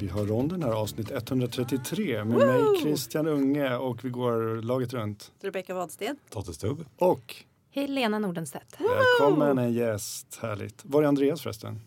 [0.00, 5.32] Vi har ronden här, avsnitt 133 med mig Christian Unge och vi går laget runt.
[5.40, 6.16] Rebecka Wadsten.
[6.30, 6.84] Totte Stubb.
[6.96, 7.36] Och
[7.70, 8.76] Helena Nordenstedt.
[8.80, 10.84] välkommen en gäst, härligt.
[10.84, 11.80] Var är Andreas förresten?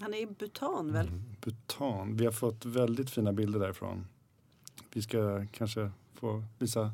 [0.00, 1.06] Han är i Bhutan väl?
[1.06, 1.22] Mm.
[1.40, 2.16] Bhutan.
[2.16, 4.06] Vi har fått väldigt fina bilder därifrån.
[4.92, 6.92] Vi ska kanske få visa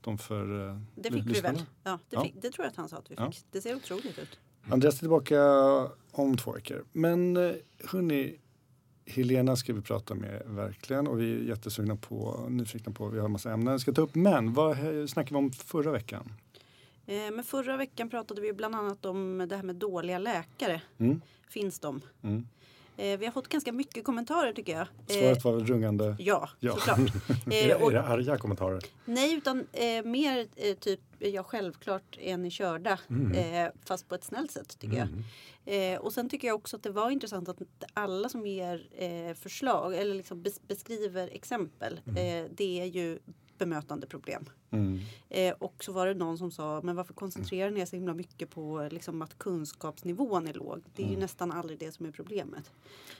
[0.00, 1.62] dem för uh, Det fick vi väl?
[1.84, 2.22] Ja, det, Ja.
[2.22, 3.20] Fick, det tror jag att han sa att vi fick.
[3.20, 3.32] Ja.
[3.50, 4.38] Det ser otroligt ut.
[4.70, 5.42] Andreas är tillbaka
[6.10, 6.84] om två veckor.
[6.92, 7.52] Men eh,
[7.84, 8.38] hörni,
[9.10, 13.24] Helena ska vi prata med verkligen och vi är jättesugna på, nyfikna på, vi har
[13.26, 14.14] en massa ämnen vi ska ta upp.
[14.14, 14.76] Men vad
[15.10, 16.32] snackade vi om förra veckan?
[17.06, 20.80] Eh, men förra veckan pratade vi bland annat om det här med dåliga läkare.
[20.98, 21.20] Mm.
[21.48, 22.00] Finns de?
[22.22, 22.46] Mm.
[22.96, 24.80] Eh, vi har fått ganska mycket kommentarer tycker jag.
[24.80, 24.86] Eh,
[25.22, 26.16] Svaret var rungande.
[26.18, 26.72] Ja, Ja.
[26.72, 26.98] såklart.
[27.28, 28.82] Är, Eh, det- och, är det arga kommentarer?
[29.04, 32.98] nej, utan eh, mer eh, typ ja, självklart är ni körda.
[33.10, 33.32] Mm.
[33.66, 35.08] Eh, fast på ett snällt sätt tycker jag.
[35.94, 37.58] Eh, och sen tycker jag också att det var intressant att
[37.94, 42.00] alla som ger eh, förslag eller liksom bes- beskriver exempel.
[42.06, 43.18] Eh, det är ju
[43.58, 44.44] bemötande problem.
[44.70, 45.00] Mm.
[45.28, 48.14] Eh, och så var det någon som sa, men varför koncentrerar ni er så himla
[48.14, 50.82] mycket på liksom, att kunskapsnivån är låg?
[50.94, 52.70] Det är ju nästan aldrig det som är problemet.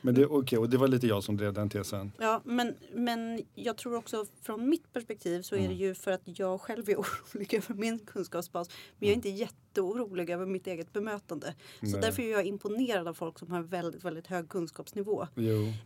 [0.01, 2.13] Men det, okej, och det var lite jag som drev den tesen.
[2.19, 6.23] Ja, men, men jag tror också från mitt perspektiv så är det ju för att
[6.25, 8.69] jag själv är orolig över min kunskapsbas.
[8.99, 11.55] Men jag är inte jätteorolig över mitt eget bemötande.
[11.81, 12.01] Så Nej.
[12.01, 15.27] därför är jag imponerad av folk som har väldigt, väldigt hög kunskapsnivå.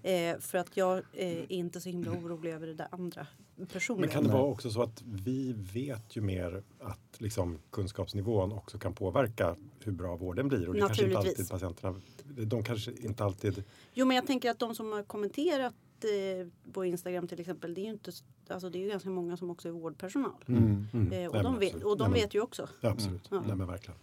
[0.03, 3.27] Eh, för att jag eh, är inte så himla orolig över det där andra
[3.73, 4.01] personligen.
[4.01, 8.78] Men kan det vara också så att vi vet ju mer att liksom, kunskapsnivån också
[8.78, 13.24] kan påverka hur bra vården blir och det kanske inte alltid patienterna, de kanske inte
[13.24, 15.74] alltid Jo men jag tänker att de som har kommenterat
[16.05, 17.74] eh, på Instagram till exempel.
[17.74, 18.12] Det är ju inte,
[18.48, 20.44] alltså det är ju ganska många som också är vårdpersonal.
[20.48, 20.86] Mm.
[20.92, 21.12] Mm.
[21.12, 22.68] Eh, och Nej, de, vet, och de Nej, men- vet ju också.
[22.80, 23.30] Ja, absolut.
[23.30, 23.44] Mm.
[23.46, 23.98] Nej, men verkligen.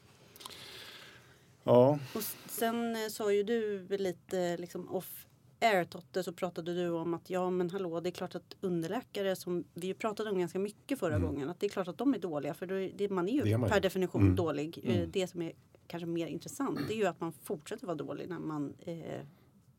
[1.63, 5.27] Ja, Och sen eh, sa ju du lite liksom off
[5.61, 9.35] air Totte så pratade du om att ja men hallå det är klart att underläkare
[9.35, 12.19] som vi pratade om ganska mycket förra gången att det är klart att de är
[12.19, 13.45] dåliga för är det, man är ju Mm.
[13.49, 14.35] Det är man per definition Mm.
[14.35, 14.79] dålig.
[14.83, 15.53] Eh, Det som är
[15.87, 19.21] kanske mer intressant det är ju att man fortsätter vara dålig när man eh,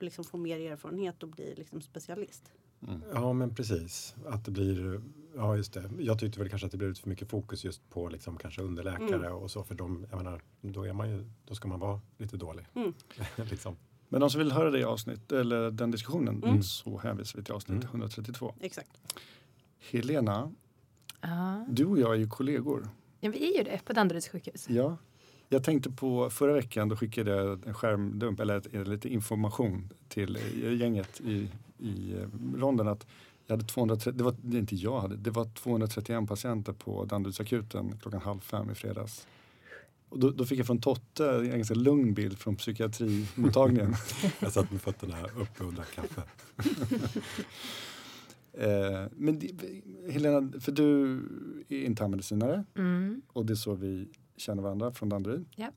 [0.00, 2.52] liksom får mer erfarenhet och blir liksom specialist.
[3.14, 4.14] Ja, men precis.
[4.26, 5.02] Att det blir,
[5.34, 5.90] ja just det.
[5.98, 9.26] Jag tyckte väl kanske att det blev för mycket fokus just på liksom kanske underläkare
[9.26, 9.32] Mm.
[9.34, 12.36] och så för de, jag menar, då är man ju, då ska man vara lite
[12.36, 12.66] dålig.
[12.74, 12.94] Mm.
[13.50, 13.76] liksom.
[14.12, 16.62] Men de som vill höra det avsnitt, eller den diskussionen, Mm.
[16.62, 17.88] så hänvisar vi till avsnitt Mm.
[17.90, 18.54] 132.
[18.60, 18.90] Exakt.
[19.90, 20.52] Helena,
[21.20, 21.66] Ja.
[21.68, 22.88] du och jag är ju kollegor.
[23.20, 24.66] ja, vi är ju det på Danderyds sjukhus.
[24.68, 24.96] Ja.
[25.48, 30.72] Jag tänkte på förra veckan, då skickade jag en skärmdump eller lite information till eh,
[30.80, 31.48] gänget i,
[31.78, 33.06] i eh, ronden att
[33.46, 37.98] jag hade 230, det var det inte jag hade, det var 231 patienter på Danderydsakuten
[38.02, 39.26] klockan halv fem i fredags.
[40.12, 43.94] Och då, då fick jag från Totte en ganska lugn bild från psykiatrimottagningen.
[44.40, 46.22] Jag satt med fötterna uppe och drack kaffe.
[48.52, 49.40] eh, men
[50.10, 51.14] Helena, för du
[51.68, 53.22] är internmedicinare Mm.
[53.32, 55.44] och det är så vi känner varandra från Danderyd.
[55.56, 55.70] Ja.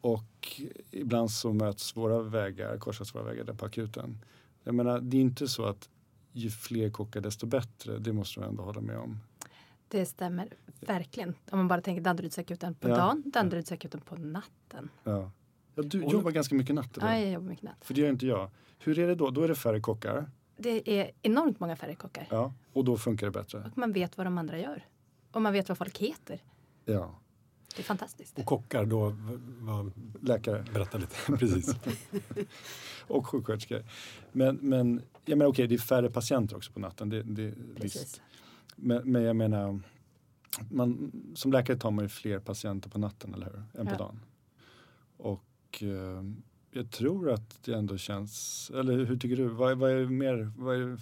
[0.00, 0.60] Och
[0.90, 4.18] ibland så möts våra vägar, korsas våra vägar där på akuten.
[4.64, 5.88] Jag menar, det är inte så att
[6.32, 7.98] ju fler kockar desto bättre.
[7.98, 9.18] Det måste du ändå hålla med om.
[9.88, 10.48] Det stämmer
[10.80, 11.34] verkligen.
[11.50, 12.96] Om man bara tänker Danderydsakuten på Ja.
[12.96, 14.88] dagen, Danderydsakuten på natten.
[15.04, 15.30] Ja.
[15.74, 17.12] Ja, du Och- jobbar ganska mycket natt, eller?
[17.14, 17.76] Ja, jag jobbar mycket natt.
[17.84, 18.50] För det gör inte jag.
[18.78, 19.30] Hur är det då?
[19.30, 20.30] Då är det färre kockar.
[20.56, 22.26] Det är enormt många färre kockar.
[22.30, 22.52] Ja.
[22.72, 23.58] Och då funkar det bättre.
[23.72, 24.84] Och man vet vad de andra gör.
[25.32, 26.42] Och man vet vad folk heter.
[26.84, 27.18] Ja.
[27.76, 28.38] Det är fantastiskt.
[28.38, 29.92] Och kockar då, v- vad,
[30.22, 31.14] Läkare berätta lite.
[31.38, 31.74] Precis.
[33.08, 33.84] och sjuksköterskor.
[34.32, 37.08] Men, men jag menar, okej, det är färre patienter också på natten.
[37.08, 38.22] Det, det, visst.
[38.76, 39.80] Men, men jag menar,
[40.70, 43.80] man, som läkare tar man ju fler patienter på natten, eller hur?
[43.80, 43.98] Än på Ja.
[43.98, 44.20] dagen.
[45.16, 46.22] Och eh,
[46.70, 49.48] jag tror att det ändå känns, eller hur tycker du?
[49.48, 50.98] Vad, vad är mer, vad är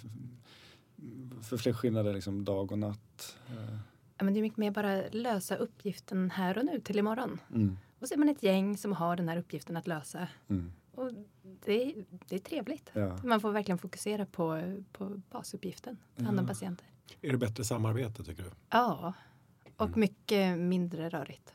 [1.41, 3.37] för fler skillnader liksom dag och natt?
[3.47, 3.77] Eh,
[4.17, 7.39] Ja, men det är mycket mer bara lösa uppgiften här och nu till imorgon.
[7.53, 10.27] Mm, Och så är man ett gäng som har den här uppgiften att lösa.
[10.47, 11.11] mm, Och
[11.65, 12.89] det, är, det är trevligt.
[12.93, 13.17] ja.
[13.23, 15.97] Man får verkligen fokusera på, på basuppgiften.
[16.17, 16.87] Ta hand om patienter.
[17.21, 18.51] Är det bättre samarbete tycker du?
[18.69, 19.13] Ja,
[19.77, 21.53] och mycket mindre rörigt.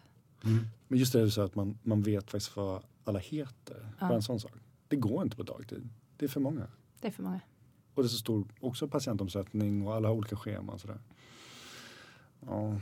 [0.89, 3.93] Men just det du sa att man, man vet faktiskt vad alla heter.
[3.99, 4.09] Ja.
[4.09, 4.53] Bara en sån sak.
[4.89, 5.89] Det går inte på dagtid.
[6.17, 6.67] Det är för många.
[7.01, 7.41] Det är för många.
[7.95, 10.79] Och det är så stor också patientomsättning och alla har olika scheman.
[10.79, 10.99] Sådär.
[12.41, 12.81] Ja.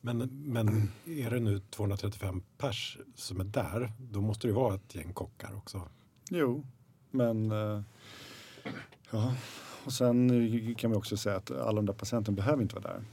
[0.00, 4.74] Men, men är det nu 235 pers som är där, då måste det ju vara
[4.74, 5.88] ett gäng kockar också.
[6.30, 6.66] Jo,
[7.10, 7.82] men eh,
[9.10, 9.34] ja.
[9.88, 13.04] Och sen kan vi också säga att alla de där patienterna behöver inte vara där.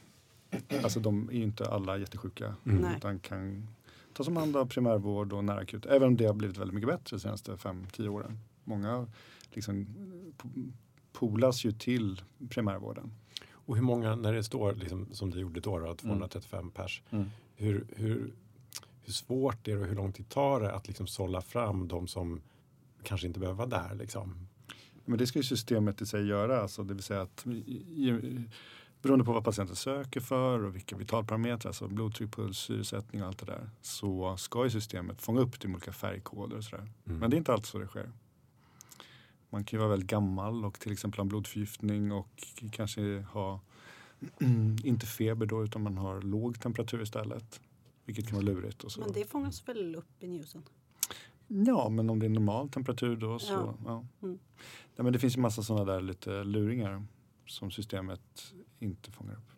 [0.83, 2.95] Alltså de är ju inte alla jättesjuka Mm.
[2.97, 3.67] Utan kan
[4.13, 5.85] tas om hand av primärvård och närakut.
[5.85, 8.39] Även om det har blivit väldigt mycket bättre de senaste 5-10 åren.
[8.63, 9.07] Många
[9.51, 9.87] liksom,
[11.13, 13.11] polas ju till primärvården.
[13.51, 17.29] Och hur många, när det står liksom, som det gjorde då, då 235 pers, Mm.
[17.55, 18.33] hur, hur,
[19.01, 22.07] hur svårt är det och hur lång tid tar det att liksom sålla fram de
[22.07, 22.41] som
[23.03, 23.95] kanske inte behöver vara där?
[23.95, 24.47] Liksom?
[25.05, 27.45] Men det ska ju systemet i sig göra, alltså det vill säga att
[29.01, 33.39] beroende på vad patienten söker för och vilka vitalparametrar, alltså blodtryck, puls, syresättning och allt
[33.39, 36.91] det där, så ska ju systemet fånga upp de olika färgkoder och sådär.
[37.05, 37.19] Mm.
[37.19, 38.11] Men det är inte alltid så det sker.
[39.49, 43.59] Man kan ju vara väldigt gammal och till exempel ha en blodförgiftning och kanske ha
[44.83, 47.61] inte feber då utan man har låg temperatur istället.
[48.05, 48.83] Vilket kan vara lurigt.
[48.83, 48.99] Och så.
[48.99, 50.63] Men det fångas väl upp i newsen?
[51.47, 53.53] Ja, men om det är normal temperatur då så.
[53.53, 53.75] Ja.
[53.85, 54.05] Ja.
[54.23, 54.39] Mm.
[54.95, 57.05] Nej, men det finns ju massa sådana där lite luringar
[57.45, 59.55] som systemet inte fångar upp.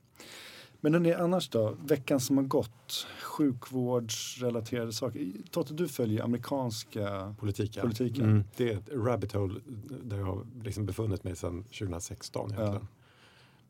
[0.82, 1.78] Men hörni, annars då?
[1.86, 3.08] Veckan som har gått.
[3.22, 5.32] Sjukvårdsrelaterade saker.
[5.52, 7.82] Totte, du följer amerikanska Politiken.
[7.82, 8.26] Politiken.
[8.26, 8.44] Mm.
[8.58, 9.60] Det är ett rabbit hole
[10.04, 12.88] där jag har liksom befunnit mig sedan 2016 egentligen.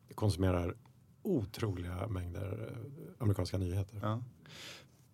[0.08, 0.74] Jag konsumerar
[1.22, 3.98] otroliga mängder eh, amerikanska nyheter.
[4.02, 4.22] Ja.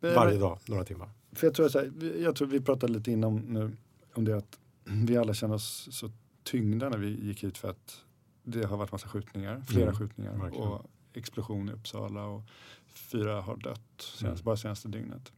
[0.00, 1.11] Varje dag, några timmar.
[1.32, 1.93] För jag tror, så här,
[2.23, 3.76] jag tror vi pratade lite innan nu
[4.14, 6.11] om det att vi alla känner oss så
[6.43, 8.05] tyngda när vi gick hit för att
[8.43, 10.69] det har varit massa skjutningar, flera Mm, skjutningar verkligen.
[10.69, 12.43] och explosion i Uppsala och
[12.87, 14.44] fyra har dött senast, Mm.
[14.44, 15.32] bara senaste dygnet.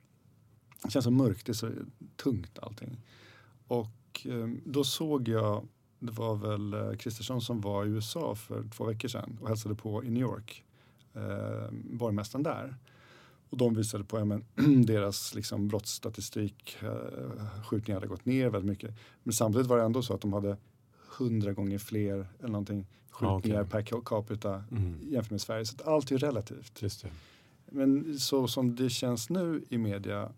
[0.83, 1.71] Det känns så mörkt, det är så
[2.17, 2.97] tungt allting.
[3.69, 5.69] Och eh, då såg jag,
[5.99, 9.75] det var väl eh, Kristersson som var i USA för två veckor sedan och hälsade
[9.75, 10.65] på i New York,
[11.15, 12.77] eh, borgmästaren där.
[13.51, 14.45] Och de visade på ja, men,
[14.87, 18.95] deras liksom, brottsstatistik, eh, skjutningar hade gått ner väldigt mycket.
[19.23, 20.57] Men samtidigt var det ändå så att de hade
[21.19, 22.87] hundra gånger fler eller någonting
[23.21, 23.71] Ja, skjutningar okej.
[23.85, 24.99] per capita Mm.
[25.03, 25.65] jämfört med Sverige.
[25.67, 26.83] Så att allt är relativt.
[26.83, 27.11] Just det.
[27.67, 30.33] Men så som det känns nu i media,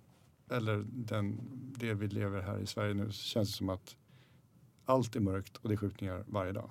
[0.50, 1.40] eller den,
[1.78, 3.96] det vi lever här i Sverige nu, så känns det som att
[4.84, 6.70] allt är mörkt och det är skjutningar varje dag.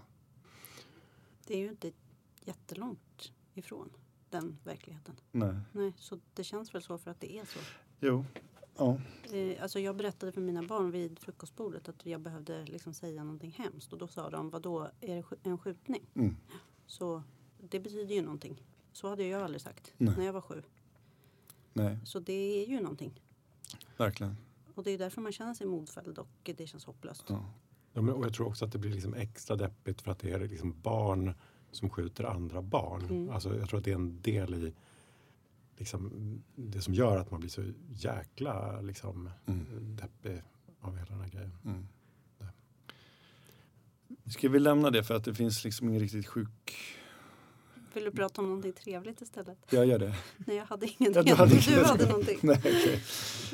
[1.47, 1.91] Det är ju inte
[2.45, 3.89] jättelångt ifrån
[4.29, 5.15] den verkligheten.
[5.31, 5.55] Nej.
[5.71, 7.59] Nej, så det känns väl så för att det är så.
[7.99, 8.25] Jo.
[8.77, 8.99] Ja.
[9.33, 13.51] Eh, alltså jag berättade för mina barn vid frukostbordet att jag behövde liksom säga någonting
[13.51, 13.93] hemskt.
[13.93, 16.09] Och då sa de, vad då är det en skjutning?
[16.13, 16.35] Mm.
[16.85, 17.23] Så
[17.69, 18.63] det betyder ju någonting.
[18.91, 20.13] Så hade jag aldrig sagt Nej.
[20.17, 20.63] när jag var sju.
[21.73, 23.21] Nej, Så det är ju någonting.
[23.97, 24.37] verkligen.
[24.75, 27.25] Och det är därför man känner sig modfälld och det känns hopplöst.
[27.27, 27.45] Ja.
[27.93, 30.31] Ja, men, och jag tror också att det blir liksom extra deppigt för att det
[30.31, 31.33] är liksom barn
[31.71, 33.01] som skjuter andra barn.
[33.01, 33.29] Mm.
[33.29, 34.73] Alltså, jag tror att det är en del i
[35.77, 36.11] liksom,
[36.55, 39.65] det som gör att man blir så jäkla liksom, Mm.
[39.95, 40.41] deppig
[40.81, 41.53] av hela den här grejen.
[41.65, 41.87] Mm.
[44.25, 46.75] Ska vi lämna det för att det finns liksom ingen riktigt sjuk...
[47.93, 49.57] Vill du prata om någonting trevligt istället?
[49.69, 50.15] Jag gör det.
[50.37, 51.13] Nej, jag hade ingenting.
[51.13, 52.07] Ja, du du hade hade, ingenting.
[52.09, 52.37] någonting.
[52.41, 53.03] Nej, okej.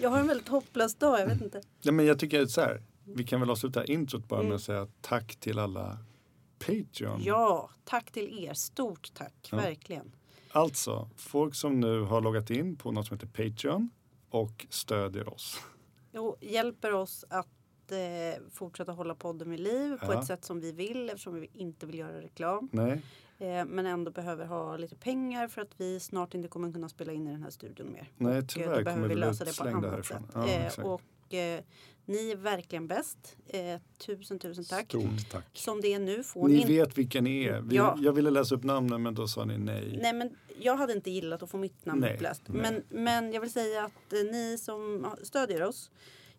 [0.01, 1.61] Jag har en väldigt hopplös dag, jag vet inte.
[1.81, 4.55] Ja, men jag tycker så här, vi kan väl avsluta introt bara med Mm.
[4.55, 5.97] att säga tack till alla
[6.67, 7.21] Patreon.
[7.23, 8.53] Ja, tack till er.
[8.53, 9.57] Stort tack, Ja.
[9.57, 10.15] verkligen.
[10.51, 13.89] Alltså, folk som nu har loggat in på något som heter Patreon
[14.29, 15.59] och stödjer oss.
[16.13, 17.47] Och hjälper oss att
[17.91, 20.19] eh, fortsätta hålla podden vid liv på Ja.
[20.19, 22.69] ett sätt som vi vill eftersom vi inte vill göra reklam.
[22.71, 23.01] Nej,
[23.37, 27.11] Eh, men ändå behöver ha lite pengar för att vi snart inte kommer kunna spela
[27.13, 28.11] in i den här studion mer.
[28.17, 30.21] nej Och, eh, tyvärr då behöver vi lösa det på annat härifrån.
[30.23, 30.31] sätt.
[30.33, 31.63] Ja, Eh, och eh,
[32.05, 33.37] ni är verkligen bäst.
[33.47, 34.85] Eh, tusen, tusen tack.
[34.89, 35.45] Stort tack.
[35.53, 37.61] Som det är nu får Ni ni vet vilka ni är.
[37.61, 37.97] Vi, Ja.
[38.01, 39.99] Jag ville läsa upp namnen men då sa ni nej.
[40.01, 42.41] Nej men jag hade inte gillat att få mitt namn Nej, uppläst.
[42.47, 42.61] nej.
[42.61, 45.91] Men, men jag vill säga att eh, ni som stödjer oss.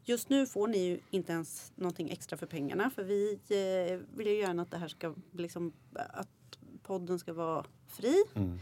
[0.07, 2.91] Just nu får ni ju inte ens någonting extra för pengarna.
[2.91, 6.29] För vi eh, vill ju gärna att det här ska liksom, att
[6.83, 8.15] podden ska vara fri.
[8.35, 8.59] Mm.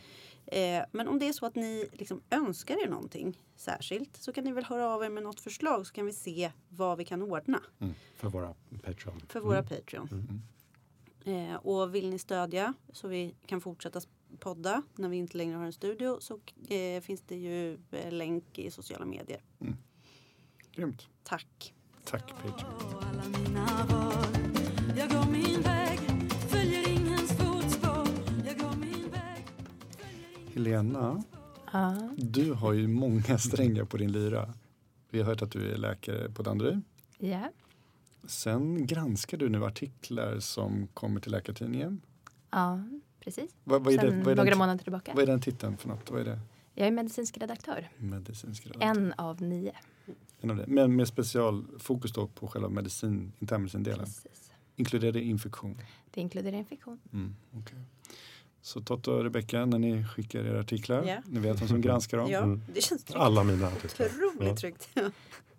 [0.52, 4.44] Eh, men om det är så att ni liksom önskar er någonting särskilt så kan
[4.44, 7.22] ni väl höra av er med något förslag så kan vi se vad vi kan
[7.22, 7.60] ordna
[8.16, 8.54] För våra
[8.84, 9.22] Patreon.
[9.28, 10.42] för våra Patreon.
[11.24, 14.00] Eh, och vill ni stödja så vi kan fortsätta
[14.38, 16.40] podda när vi inte längre har en studio så
[16.74, 19.40] eh, finns det ju eh, länk i sociala medier.
[20.72, 21.08] Grymt.
[21.22, 21.74] Tack!
[22.04, 24.31] Tack Patreon.
[30.54, 31.22] Helena,
[31.72, 32.08] Ja.
[32.16, 34.54] du har ju många strängar på din lyra.
[35.10, 36.80] Vi har hört att du är läkare på Danderyd.
[37.18, 37.50] ja.
[38.26, 42.00] Sen granskar du nu artiklar som kommer till Läkartidningen.
[42.50, 42.84] Ja,
[43.20, 43.50] precis.
[43.64, 45.12] Vad, vad, är, det, Sen vad, är, några den, månader tillbaka.
[45.14, 46.10] vad är den titeln för något?
[46.10, 46.40] Vad är det?
[46.74, 47.88] Jag är medicinsk redaktör.
[47.98, 48.86] Medicinsk redaktör.
[48.88, 49.72] En av nio.
[50.40, 50.64] En av det.
[50.66, 54.04] Men med specialfokus då på själva medicin, internmedicindelen.
[54.04, 54.50] Precis.
[54.76, 55.78] Inkluderar det infektion?
[56.10, 57.00] Det inkluderar infektion.
[57.12, 57.78] Mm, okej.
[58.62, 61.16] Så Totte och Rebecka, när ni skickar era artiklar, Ja.
[61.26, 62.30] ni vet vem som granskar dem.
[62.30, 62.62] Ja, Mm.
[62.74, 63.20] det känns tryggt.
[63.20, 64.06] Alla mina artiklar.
[64.06, 64.56] Otroligt Ja.
[64.56, 64.88] tryggt.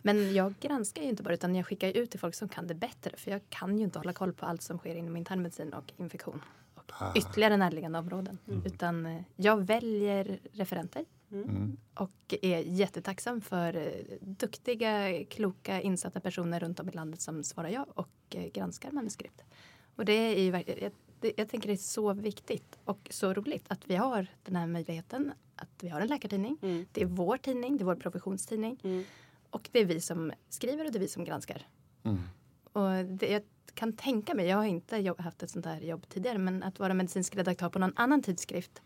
[0.01, 2.73] Men jag granskar ju inte bara utan jag skickar ut till folk som kan det
[2.75, 3.17] bättre.
[3.17, 6.41] För jag kan ju inte hålla koll på allt som sker inom internmedicin och infektion.
[6.75, 7.11] Och Ah.
[7.15, 8.37] ytterligare närliggande områden.
[8.65, 11.05] Utan eh, jag väljer referenter.
[11.31, 11.77] Mm.
[11.95, 17.69] Och är jättetacksam för eh, duktiga, kloka, insatta personer runt om i landet som svarar
[17.69, 19.41] ja och eh, granskar manuskript.
[19.95, 20.91] Och det är ju verkligen, jag,
[21.23, 24.67] det, jag tänker det är så viktigt och så roligt att vi har den här
[24.67, 26.57] möjligheten att vi har en läkartidning.
[26.61, 26.85] Mm.
[26.91, 28.79] Det är vår tidning, det är vår professionstidning.
[28.83, 29.03] Mm.
[29.49, 31.67] Och det är vi som skriver och det är vi som granskar.
[32.03, 32.21] Mm.
[32.73, 33.41] Och det, jag
[33.73, 36.79] kan tänka mig, jag har inte jobb, haft ett sånt här jobb tidigare, men att
[36.79, 38.81] vara medicinsk redaktör på någon annan tidskrift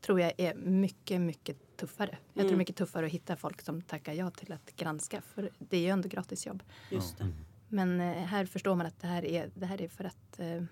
[0.00, 2.10] tror jag är mycket, mycket tuffare.
[2.10, 2.58] Jag tror det är Mm.
[2.58, 5.88] mycket tuffare att hitta folk som tackar ja till att granska, för det är ju
[5.88, 6.62] ändå gratis jobb.
[6.90, 7.26] Just det.
[7.68, 10.62] Men eh, här förstår man att det här är, det här är för att eh,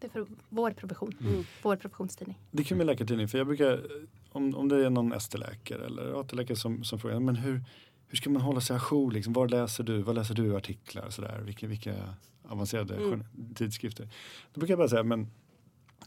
[0.00, 1.44] det är för vår profession, Mm.
[1.62, 2.38] vår professionstidning.
[2.50, 3.86] Det är kul med läkartidning för jag brukar,
[4.32, 7.64] om, om det är någon ST-läkare eller AT-läkare som, som frågar, men hur,
[8.06, 9.10] hur ska man hålla sig ajour?
[9.10, 9.32] Liksom?
[9.32, 10.02] Var läser du?
[10.02, 11.10] Vad läser du artiklar?
[11.10, 11.40] Sådär?
[11.40, 12.14] Vilka, vilka
[12.48, 13.24] avancerade Mm.
[13.54, 14.08] tidskrifter?
[14.54, 15.26] Då brukar jag bara säga, men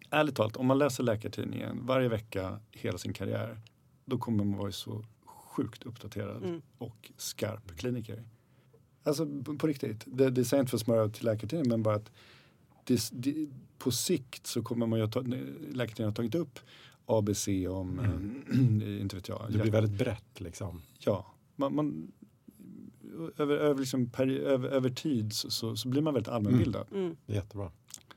[0.09, 3.59] ärligt talat, om man läser Läkartidningen varje vecka hela sin karriär,
[4.05, 6.61] då kommer man vara så sjukt uppdaterad Mm.
[6.77, 8.23] och skarp kliniker.
[9.03, 11.83] Alltså på- på riktigt, det, det säger jag inte för att smöra till Läkartidningen, men
[11.83, 12.11] bara att
[12.83, 13.47] det, det,
[13.77, 16.59] på sikt så kommer man ju att ta, Läkartidningen har tagit upp
[17.05, 17.99] ABC om,
[18.83, 19.39] eh, inte vet jag.
[19.41, 19.51] Mm.
[19.51, 20.81] Det blir väldigt brett liksom.
[20.99, 21.25] Ja,
[21.55, 22.11] man, man,
[23.37, 26.87] över, över, liksom per, över, över tid så, så, så blir man väldigt allmänbildad.
[26.91, 27.15] Mm.
[27.27, 27.71] Är jättebra.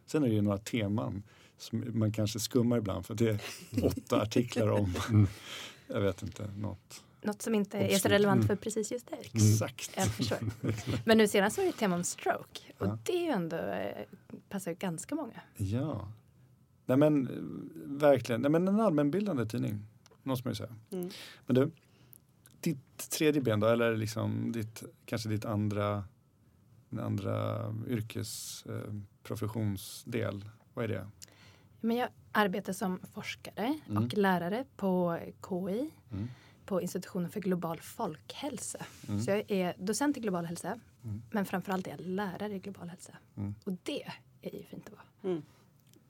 [0.07, 1.23] Sen är det ju några teman
[1.59, 3.41] som man kanske skummar ibland för det är
[3.85, 5.27] åtta artiklar om, Mm.
[5.87, 7.03] jag vet inte, något.
[7.27, 8.13] Något som inte är så Absolut.
[8.15, 8.47] relevant Mm.
[8.49, 9.31] för precis just dig.
[9.33, 9.91] Exakt.
[9.97, 10.39] Jag förstår.
[11.05, 12.61] Men nu senast var det ett tema om stroke.
[12.79, 12.99] Och Ja.
[13.05, 14.05] det är ju ändå, eh,
[14.49, 15.41] passar ju ganska många.
[15.57, 16.13] Ja.
[16.87, 17.33] Nej men eh,
[18.01, 19.87] verkligen, Nej, men en allmänbildande tidning.
[20.23, 20.75] Måste man ju säga.
[20.91, 21.11] Mm.
[21.47, 21.71] Men du,
[22.61, 26.05] ditt tredje ben då, eller liksom ditt, kanske ditt andra,
[27.01, 31.07] andra yrkesprofessionsdel, vad är det?
[31.81, 34.05] Men jag arbetar som forskare Mm.
[34.05, 35.19] och lärare på
[35.49, 36.29] KI, Mm.
[36.67, 38.79] På institutionen för global folkhälsa.
[39.09, 39.21] Mm.
[39.21, 41.23] Så jag är docent i global hälsa, Mm.
[41.31, 43.13] men framförallt är jag lärare i global hälsa.
[43.37, 43.55] Mm.
[43.65, 44.03] Och det
[44.43, 45.33] är ju fint att vara.
[45.33, 45.43] Mm.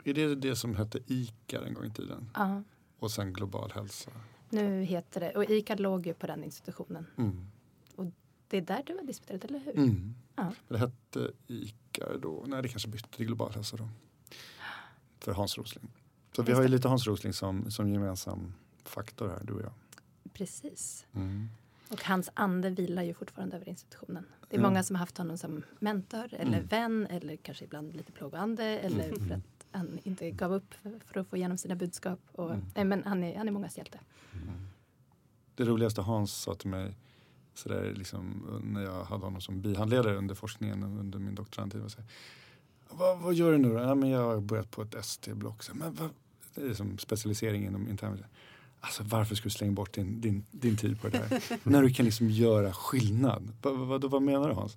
[0.05, 2.31] Är det det som hette ICAR en gång i tiden?
[2.35, 2.63] Ja,
[2.99, 4.11] Och sen global hälsa?
[4.51, 7.07] nu heter det, och ICAD låg ju på den institutionen.
[7.17, 7.47] Mm.
[8.49, 9.77] Det är där du har disputerat, eller hur?
[9.79, 10.15] Mm.
[10.37, 10.53] Ja.
[10.69, 13.89] Det hette ICAR då, nej det kanske bytte till global hälsa då.
[15.19, 15.89] För Hans Rosling.
[16.37, 19.73] Så vi har ju lite Hans Rosling som, som gemensam faktor här, du och jag.
[20.37, 21.07] Precis.
[21.15, 21.49] Mm.
[21.91, 24.27] Och hans ande vilar ju fortfarande över institutionen.
[24.49, 24.67] Det är Ja.
[24.69, 26.67] många som har haft honom som mentor eller Mm.
[26.67, 29.29] vän eller kanske ibland lite plågoande eller Mm.
[29.29, 30.75] för att han inte gav upp
[31.07, 32.21] för, att få igenom sina budskap.
[32.33, 32.65] Och, Mm.
[32.75, 33.99] nej, men han är, han är mångas hjälte.
[35.55, 36.97] Det roligaste Hans sa till mig
[37.55, 41.81] sådär liksom, när jag hade honom som bihandledare under forskningen under min doktorandtid.
[41.81, 42.03] var så
[42.91, 43.81] Vad, vad gör du nu då?
[43.81, 45.63] Ja, men jag har börjat på ett ST-block.
[45.63, 46.11] Så, Men vad,
[46.55, 48.31] det är som specialisering inom internmedicin.
[48.81, 51.59] Alltså varför ska du slänga bort din, din, din tid på det där?
[51.71, 53.53] När du kan liksom göra skillnad.
[53.63, 54.77] Vad, vad, menar du Hans?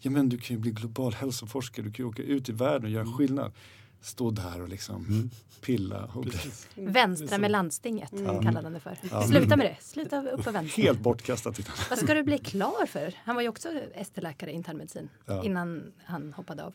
[0.00, 1.86] Ja men du kan ju bli global hälsoforskare.
[1.86, 3.52] Du kan ju åka ut i världen och göra skillnad.
[4.00, 5.30] Stå där och liksom Mm.
[5.60, 6.04] pilla.
[6.14, 6.38] Och bli
[6.74, 8.42] Vänstra med landstinget Mm.
[8.42, 8.98] kallade han det för.
[9.10, 9.22] Ja.
[9.26, 9.76] Sluta med det.
[9.84, 10.82] Sluta upp på vänster.
[10.82, 11.60] helt bortkastat.
[11.90, 13.14] Vad ska du bli klar för?
[13.24, 15.44] Han var ju också ST-läkare i internmedicin Ja.
[15.44, 16.74] innan han hoppade av.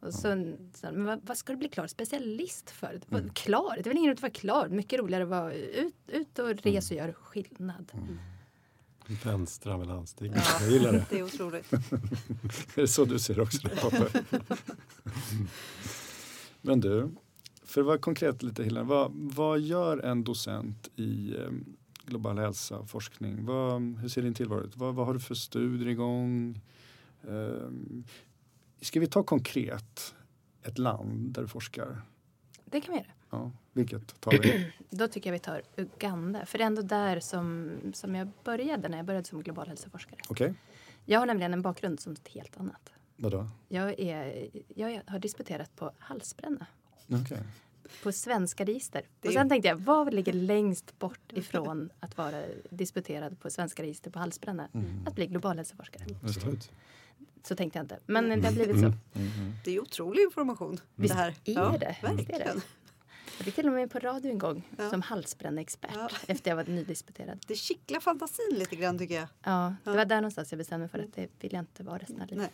[0.00, 3.00] Och så, så, men vad, vad ska du bli klar specialist för?
[3.10, 3.30] Mm.
[3.30, 3.74] Klar?
[3.74, 4.68] Det är väl ingen att vara klar.
[4.68, 7.92] Mycket roligare att vara ut, ut och res och göra skillnad.
[7.94, 8.18] Mm.
[9.24, 10.32] Vänstra med landsting.
[10.36, 10.42] Ja.
[10.60, 11.06] Jag gillar det.
[11.10, 11.72] Det är otroligt.
[11.72, 14.06] Är det så du ser också det, pappa?
[16.62, 17.10] Men du,
[17.64, 21.50] för att vara konkret lite Hilda, vad, vad gör en docent i eh,
[22.06, 23.44] global hälsa och forskning?
[23.44, 24.76] Vad, hur ser din tillvaro ut?
[24.76, 26.60] Vad, vad har du för studier igång?
[27.28, 27.68] Eh,
[28.80, 30.14] ska vi ta konkret
[30.62, 32.02] ett land där du forskar?
[32.64, 33.10] Det kan vi göra.
[33.30, 34.72] Ja, vilket tar vi?
[34.90, 36.46] Då tycker jag vi tar Uganda.
[36.46, 40.18] För det är ändå där som, som jag började när jag började som global hälsoforskare.
[40.28, 40.54] Okej,
[41.04, 42.92] Jag har nämligen en bakgrund som ett helt annat.
[43.16, 43.48] vadå?
[43.68, 46.66] Jag, är, jag har disputerat på halsbränna.
[47.08, 47.38] Okej.
[48.02, 49.02] På svenska register.
[49.20, 53.50] Det Och är- sen tänkte jag, vad ligger längst bort ifrån att vara disputerad på
[53.50, 54.68] svenska register på halsbränna?
[54.74, 55.06] Mm.
[55.06, 56.04] Att bli global hälsoforskare.
[56.22, 56.72] Absolut.
[57.48, 57.98] Så tänkte jag inte.
[58.06, 58.86] Men det har blivit så.
[58.86, 59.52] Mm, mm.
[59.64, 60.80] Det är otrolig information.
[60.94, 61.28] Visst det här.
[61.44, 61.96] är ja, det.
[62.02, 62.16] Visst är det.
[62.38, 62.60] Verkligen.
[63.38, 64.90] Jag fick till och med på radio en gång Ja.
[64.90, 66.08] som halsbränneexpert Ja.
[66.26, 67.38] efter jag var nydisputerad.
[67.46, 69.28] Det kittlar fantasin lite grann tycker jag.
[69.42, 69.96] Ja, det Ja.
[69.96, 72.28] var där någonstans jag bestämde mig för att det vill jag inte vara resten av
[72.28, 72.50] livet.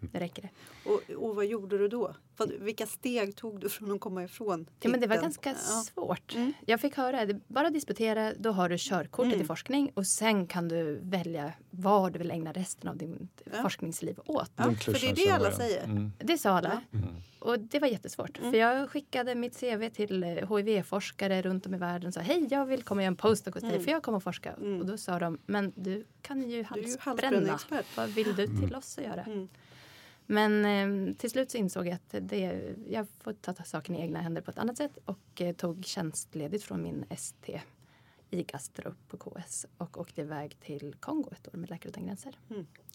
[0.00, 0.48] Det räcker det.
[0.90, 2.14] Och, och vad gjorde du då?
[2.36, 4.66] Vad, vilka steg tog du från att komma ifrån?
[4.80, 5.54] Ja, men det var ganska Ja.
[5.94, 6.34] svårt.
[6.34, 6.52] Mm.
[6.66, 9.44] Jag fick höra, det- bara disputera, då har du körkortet Mm.
[9.44, 13.62] i forskning och sen kan du välja vad du vill ägna resten av din Ja.
[13.62, 14.50] forskningsliv åt.
[14.56, 15.84] Ja, för det är det alla säger.
[15.84, 16.12] Mm.
[16.18, 16.82] Det sa alla.
[16.92, 17.08] Mm.
[17.38, 18.38] Och det var jättesvårt.
[18.38, 18.50] Mm.
[18.50, 22.46] För jag skickade mitt CV till eh, HIV-forskare runt om i världen och sa hej
[22.50, 23.84] jag vill komma och göra en postdoc hos dig Mm.
[23.84, 24.52] för jag kommer att forska.
[24.52, 24.80] Mm.
[24.80, 26.64] Och då sa de men du kan ju Du är ju
[27.00, 27.58] halsbränna.
[27.96, 29.22] Vad vill du till oss att göra?
[29.22, 29.48] Mm.
[30.26, 30.64] Men
[31.10, 34.42] eh, till slut så insåg jag att det, jag får ta saken i egna händer
[34.42, 37.60] på ett annat sätt och eh, tog tjänstledigt från min ST
[38.32, 42.38] i gastro på KS och åkte iväg till Kongo ett år med Läkare utan gränser.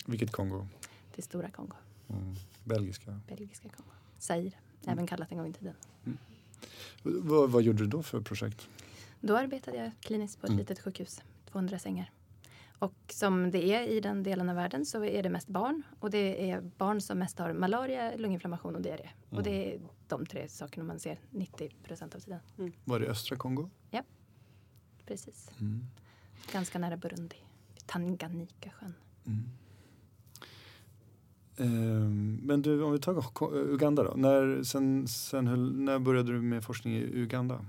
[0.06, 0.68] Vilket Kongo?
[1.14, 1.76] Till stora Kongo,
[2.10, 2.36] Mm.
[2.64, 3.20] Belgiska.
[3.28, 3.92] belgiska Kongo.
[4.20, 4.52] Zaire,
[4.88, 5.74] även kallat en gång i tiden.
[7.04, 8.68] Vad, vad gjorde du då för projekt?
[9.22, 10.60] Då arbetade jag kliniskt på ett Mm.
[10.60, 12.12] litet sjukhus, 200 sängar.
[12.80, 15.84] Och som det är i den delen av världen så är det mest barn.
[16.00, 19.10] Och det är barn som mest har malaria, lunginflammation och diarré.
[19.30, 22.40] Och det är de tre sakerna man ser 90 procent av tiden.
[22.86, 23.70] Var det östra Kongo?
[25.08, 25.52] Precis.
[25.60, 25.86] Mm.
[26.52, 27.36] Ganska nära Burundi.
[27.86, 28.94] Tanganyikasjön.
[29.26, 29.44] Mm.
[31.58, 33.24] Ehm, men du, om vi tar
[33.54, 34.14] Uganda då.
[34.16, 37.66] När, sen, sen höll, när började du med forskning i Uganda?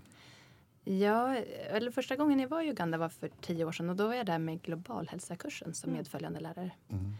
[0.84, 1.36] Ja,
[1.70, 4.14] eller första gången jag var i Uganda var för tio år sedan och då var
[4.14, 5.98] jag där med globalhälsakursen som Mm.
[5.98, 6.70] medföljande lärare.
[6.88, 7.12] Mm.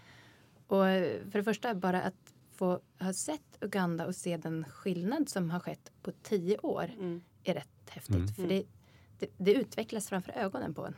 [0.67, 5.29] Och eh, för det första bara att få ha sett Uganda och se den skillnad
[5.29, 7.21] som har skett på tio år Mm.
[7.45, 8.15] är rätt häftigt.
[8.17, 8.29] Mm.
[8.29, 8.65] För det,
[9.19, 10.95] det, det utvecklas framför ögonen på en.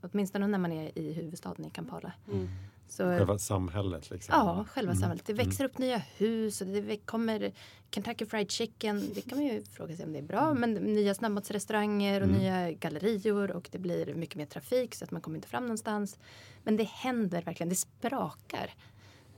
[0.00, 2.12] Åtminstone när man är i huvudstaden i Kampala.
[2.32, 2.48] Mm.
[2.88, 4.32] Så, Själva samhället liksom.
[4.38, 5.00] Ja, själva Mm.
[5.00, 5.26] samhället.
[5.26, 7.52] Det växer upp nya hus och det kommer
[7.90, 9.02] Kentucky Fried Chicken.
[9.14, 10.54] Det kan man ju fråga sig om det är bra.
[10.54, 12.38] Men nya snabbmatsrestauranger och Mm.
[12.40, 16.18] nya gallerior och det blir mycket mer trafik så att man kommer inte fram någonstans.
[16.62, 17.68] Men det händer verkligen.
[17.68, 18.74] Det sprakar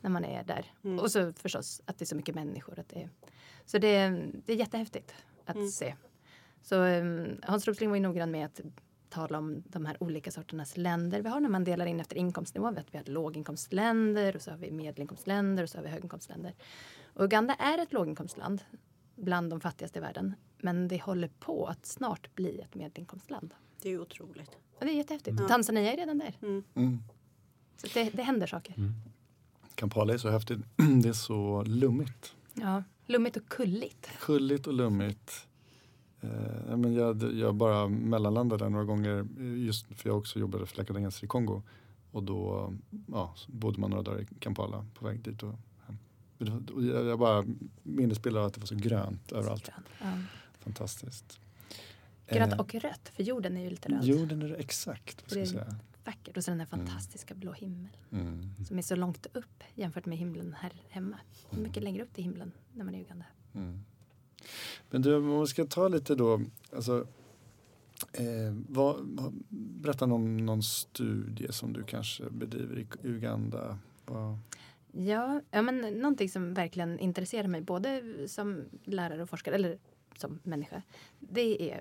[0.00, 0.73] när man är där.
[0.85, 0.99] Mm.
[0.99, 2.78] Och så förstås att det är så mycket människor.
[2.78, 3.08] Att det,
[3.66, 5.68] så det, det är jättehäftigt att Mm.
[5.68, 5.94] se.
[6.62, 8.60] Så um, Hans Rosling var ju noggrann med att
[9.08, 12.70] tala om de här olika sorternas länder vi har när man delar in efter inkomstnivå.
[12.70, 16.54] Vi har- Vi har låginkomstländer och så har vi medelinkomstländer och så har vi höginkomstländer.
[17.14, 18.62] Och Uganda är ett låginkomstland
[19.16, 20.35] bland de fattigaste i världen.
[20.59, 23.54] Men det håller på att snart bli ett medelinkomstland.
[23.83, 24.50] Det är otroligt.
[24.78, 25.37] Och det är jättehäftigt.
[25.40, 25.48] Ja.
[25.48, 26.35] Tanzania är redan där.
[26.42, 26.64] Mm.
[26.74, 26.98] Mm.
[27.76, 28.74] Så det, det händer saker.
[29.74, 30.59] Kampala är så häftigt.
[31.02, 32.35] Det är så lummigt.
[32.54, 34.09] Ja, lummigt och kulligt.
[34.20, 35.47] Kulligt och lummigt.
[36.20, 40.85] Eh, men jag, jag bara mellanlandade några gånger eh, just för jag också jobbade för
[40.85, 41.62] gränser i Kongo.
[42.12, 42.72] Och då
[43.07, 45.54] ja, så bodde man några dagar i Kampala på väg dit och
[45.87, 45.98] hem.
[46.38, 47.44] Jag, jag bara
[47.83, 49.70] minnesbilder av att det var så grönt överallt.
[50.00, 50.07] Ja.
[50.59, 51.40] Fantastiskt.
[52.31, 54.04] Grönt Eh, och rött, för jorden är ju lite röd.
[54.04, 55.22] Jorden är exakt.
[55.22, 55.76] Vad ska Det- säga.
[56.04, 56.37] Vackert.
[56.37, 58.54] Och så den där fantastiska blå himlen Mm.
[58.68, 61.16] som är så långt upp jämfört med himlen här hemma.
[61.50, 63.24] Hur mycket längre upp till himlen när man är i Uganda?
[63.54, 63.85] Mm.
[64.90, 66.40] Men du, om vi ska ta lite då,
[66.72, 67.07] alltså,
[68.12, 73.79] eh, vad, vad, berätta om någon studie som du kanske bedriver i Uganda.
[74.05, 74.38] Vad,
[74.92, 79.79] Ja, ja men någonting som verkligen intresserar mig både som lärare och forskare eller
[80.16, 80.83] som människa.
[81.18, 81.81] Det är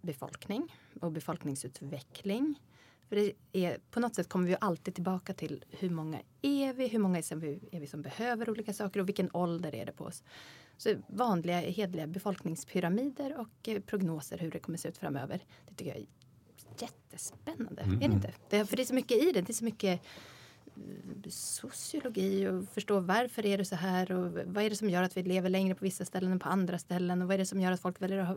[0.00, 2.60] befolkning och befolkningsutveckling.
[3.08, 6.88] För det är, på något sätt kommer vi alltid tillbaka till hur många är vi,
[6.88, 9.92] hur många är vi, är vi som behöver olika saker och vilken ålder är det
[9.92, 10.22] på oss.
[10.76, 15.44] Så vanliga hedliga befolkningspyramider och eh, prognoser hur det kommer se ut framöver.
[15.68, 16.06] Det tycker jag är
[16.78, 17.82] jättespännande.
[17.82, 18.02] Mm.
[18.02, 18.32] Är det inte?
[18.48, 19.40] Det, för det är så mycket i det.
[19.40, 20.00] Det är så mycket
[21.30, 25.16] sociologi och förstå varför är det så här och vad är det som gör att
[25.16, 27.60] vi lever längre på vissa ställen än på andra ställen och vad är det som
[27.60, 28.36] gör att folk väljer att ha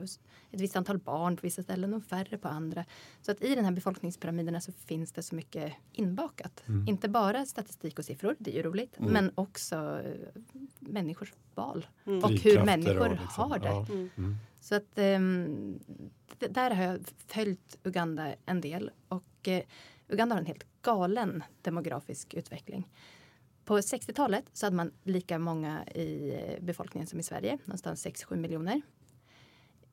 [0.51, 2.85] ett visst antal barn på vissa ställen och färre på andra.
[3.21, 6.63] Så att i den här befolkningspyramiderna så finns det så mycket inbakat.
[6.67, 6.87] Mm.
[6.87, 9.11] Inte bara statistik och siffror, det är ju roligt, Mm.
[9.13, 9.75] men också
[10.05, 10.41] eh,
[10.79, 12.23] människors val Mm.
[12.23, 13.67] och hur människor och liksom, har det.
[13.67, 13.85] ja.
[13.89, 14.09] Mm.
[14.17, 14.35] Mm.
[14.61, 19.63] Så att d- där har jag följt Uganda en del och eh,
[20.07, 22.87] Uganda har en helt galen demografisk utveckling.
[23.65, 28.35] På 60-talet så hade man lika många i eh, befolkningen som i Sverige, någonstans 6-7
[28.35, 28.81] miljoner.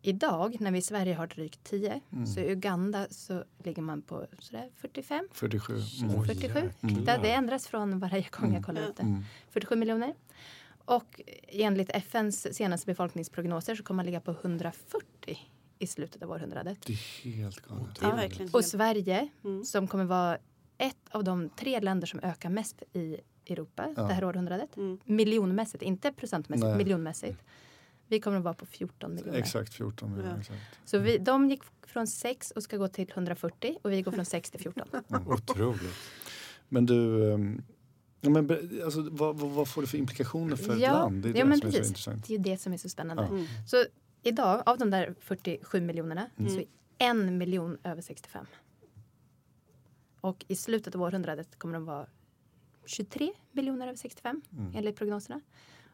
[0.02, 2.26] Idag när vi i Sverige har drygt 10 Mm.
[2.26, 5.28] så i Uganda så ligger man på sådär 45.
[5.32, 5.74] 47.
[5.76, 6.24] Oj, Mm.
[6.24, 6.70] 47.
[6.82, 7.16] jäklar.
[7.16, 8.90] Det, det ändras från varje gång jag kollar Mm.
[8.90, 9.02] upp det.
[9.02, 9.22] Mm.
[9.50, 10.14] 47 miljoner.
[10.84, 15.38] Och enligt FNs senaste befolkningsprognoser så kommer man ligga på 140
[15.78, 16.78] i slutet av århundradet.
[16.86, 17.98] Det är helt galet.
[18.00, 18.48] Ja.
[18.52, 18.64] Och.
[18.64, 19.64] Sverige Mm.
[19.64, 20.38] som kommer vara
[21.10, 23.16] av de tre länder som ökar mest i
[23.46, 24.02] Europa Ja.
[24.02, 24.76] det här århundradet.
[24.76, 24.98] Mm.
[25.04, 26.76] Miljonmässigt, inte procentmässigt, Nej.
[26.76, 27.42] miljonmässigt.
[28.08, 29.38] Vi kommer att vara på 14 miljoner.
[29.38, 30.34] Exakt 14 miljoner.
[30.34, 30.40] Ja.
[30.40, 30.60] Exakt.
[30.84, 34.24] Så vi, de gick från 6 och ska gå till 140 och vi går från
[34.24, 34.88] 6 till 14.
[35.26, 35.94] Otroligt.
[36.68, 37.62] Men du, ehm,
[38.20, 38.50] ja, men,
[38.84, 41.22] alltså, vad, vad, vad får det för implikationer för ett Ja, land?
[41.22, 41.90] Det är ja, det men som är så precis.
[41.90, 42.26] intressant.
[42.26, 43.22] Det är ju det som är så spännande.
[43.22, 43.28] Ja.
[43.28, 43.46] Mm.
[43.66, 43.84] Så
[44.22, 46.50] idag, av de där 47 miljonerna, Mm.
[46.52, 46.66] så är
[46.98, 48.46] en miljon över 65.
[50.26, 52.06] Och i slutet av århundradet kommer de vara
[52.86, 54.72] 23 miljoner över 65 Mm.
[54.76, 55.40] enligt prognoserna.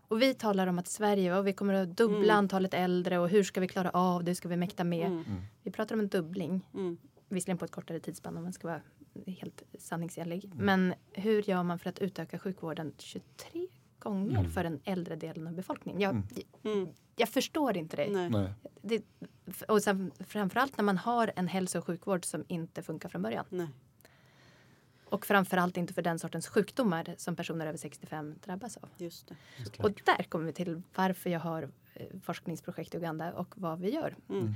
[0.08, 2.36] Och vi talar om att Sverige, och vi kommer att dubbla Mm.
[2.36, 5.06] antalet äldre och hur ska vi klara av det, ska vi mäkta med?
[5.06, 5.24] Mm.
[5.62, 6.96] Vi pratar om en dubbling, Mm.
[7.28, 8.80] visserligen på ett kortare tidsspann om man ska vara
[9.26, 10.44] helt sanningsenlig.
[10.44, 10.56] Mm.
[10.58, 13.66] Men hur gör man för att utöka sjukvården 23
[13.98, 14.50] gånger Mm.
[14.50, 16.00] för den äldre delen av befolkningen?
[16.00, 16.24] Jag, Mm.
[16.64, 16.88] Mm.
[17.16, 18.08] jag förstår inte det.
[18.12, 18.30] Nej.
[18.30, 18.52] Nej.
[18.82, 19.02] det.
[19.68, 23.44] Och sen, framförallt när man har en hälso och sjukvård som inte funkar från början.
[23.48, 23.68] Nej.
[25.12, 28.88] Och framförallt inte för den sortens sjukdomar som personer över 65 drabbas av.
[28.96, 29.82] Just det.
[29.82, 33.90] Och där kommer vi till varför jag har eh, forskningsprojekt i Uganda och vad vi
[33.90, 34.16] gör.
[34.28, 34.54] Mm.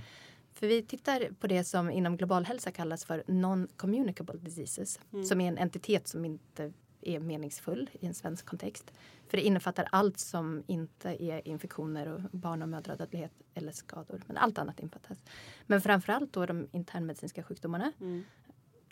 [0.53, 5.01] För vi tittar på det som inom global hälsa kallas för non-communicable diseases.
[5.13, 5.25] Mm.
[5.25, 8.93] Som är en entitet som inte är meningsfull i en svensk kontext.
[9.29, 14.23] För det innefattar allt som inte är infektioner och barn och mödradödlighet eller skador.
[14.27, 15.19] Men allt annat innefattas.
[15.67, 18.25] Men framförallt då de internmedicinska sjukdomarna, Mm.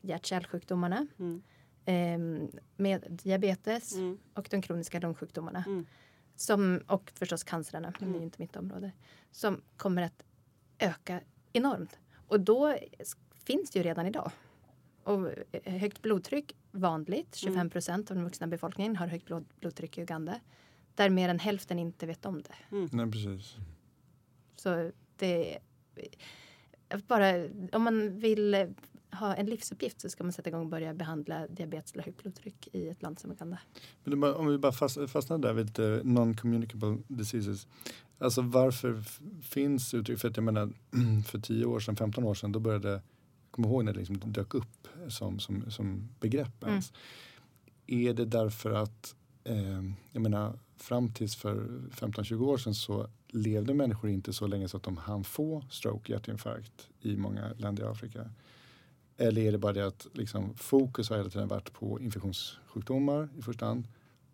[0.04, 1.42] Hjärt-kärlsjukdomarna, Mm.
[1.84, 4.18] eh, med diabetes Mm.
[4.34, 5.64] och de kroniska lungsjukdomarna.
[5.66, 5.86] Mm.
[6.36, 8.92] Som, och förstås cancerna, men det är ju inte mitt område.
[9.30, 10.24] Som kommer att
[10.78, 11.20] öka
[11.52, 11.98] enormt.
[12.28, 12.76] Och då
[13.34, 14.30] finns det ju redan idag.
[15.04, 17.34] Och eh, högt blodtryck vanligt.
[17.34, 20.40] 25 procent av den vuxna befolkningen har högt blod, blodtryck i Uganda.
[20.94, 22.54] Där mer än hälften inte vet om det.
[22.92, 23.56] Nej, precis.
[24.56, 25.58] Så det
[26.88, 27.44] är bara
[27.76, 28.68] om man vill eh,
[29.14, 32.68] ha en livsuppgift så ska man sätta igång och börja behandla diabetes eller högt blodtryck
[32.72, 33.58] i ett land som Uganda.
[34.04, 37.66] Men om vi bara fast, fastnar där vid lite non-communicable diseases.
[38.18, 39.02] Alltså varför
[39.42, 40.20] finns uttryck?
[40.20, 40.72] För att jag menar
[41.26, 43.00] för 10 år sedan, 15 år sedan då började jag
[43.50, 46.72] kommer ihåg när det liksom dök upp som, som, som begrepp Mm.
[46.72, 46.92] ens.
[47.86, 51.54] Är det därför att eh, jag menar fram tills för
[51.90, 56.12] 15-20 år sedan så levde människor inte så länge så att de hann få stroke,
[56.12, 58.30] hjärtinfarkt i många länder i Afrika.
[59.16, 63.42] Eller är det bara det att liksom, fokus har hela tiden varit på infektionssjukdomar i
[63.42, 63.88] första hand.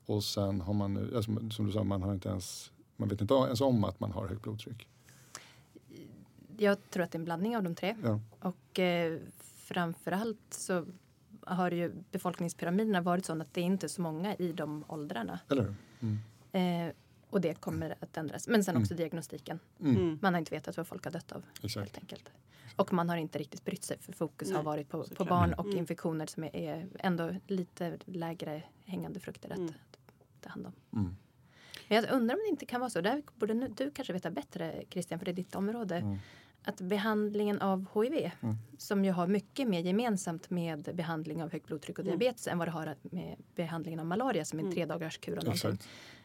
[0.06, 3.34] Och sen har man alltså, som du sa, man har inte ens, man vet inte
[3.34, 4.88] ens om att man har högt blodtryck.
[6.56, 7.96] Jag tror att det är en blandning av de tre.
[8.04, 8.20] Ja.
[8.40, 10.86] Och eh, framförallt så
[11.40, 15.38] har ju befolkningspyramiderna varit sådana att det är inte så många i de åldrarna.
[15.48, 15.74] Eller?
[16.00, 16.18] Mm.
[16.52, 16.94] Eh,
[17.30, 18.48] och det kommer att ändras.
[18.48, 19.60] Men sen också diagnostiken.
[19.80, 19.96] Mm.
[19.96, 20.18] Mm.
[20.22, 21.76] Man har inte vetat vad folk har dött av Exakt.
[21.76, 22.30] helt enkelt.
[22.76, 25.52] Och man har inte riktigt brytt sig för fokus har Nej, varit på, på barn
[25.54, 25.78] och Mm.
[25.78, 29.72] infektioner som är, är ändå lite lägre hängande frukter att, Mm.
[30.40, 30.72] ta hand om.
[31.00, 31.16] Mm.
[31.88, 34.30] Men jag undrar om det inte kan vara så, där borde nu, du kanske veta
[34.30, 35.96] bättre Christian för det är ditt område.
[35.96, 36.18] Mm.
[36.64, 38.56] Att behandlingen av HIV Mm.
[38.78, 42.18] som ju har mycket mer gemensamt med behandling av högt blodtryck och Mm.
[42.18, 44.76] diabetes än vad det har med behandlingen av malaria som är en Mm.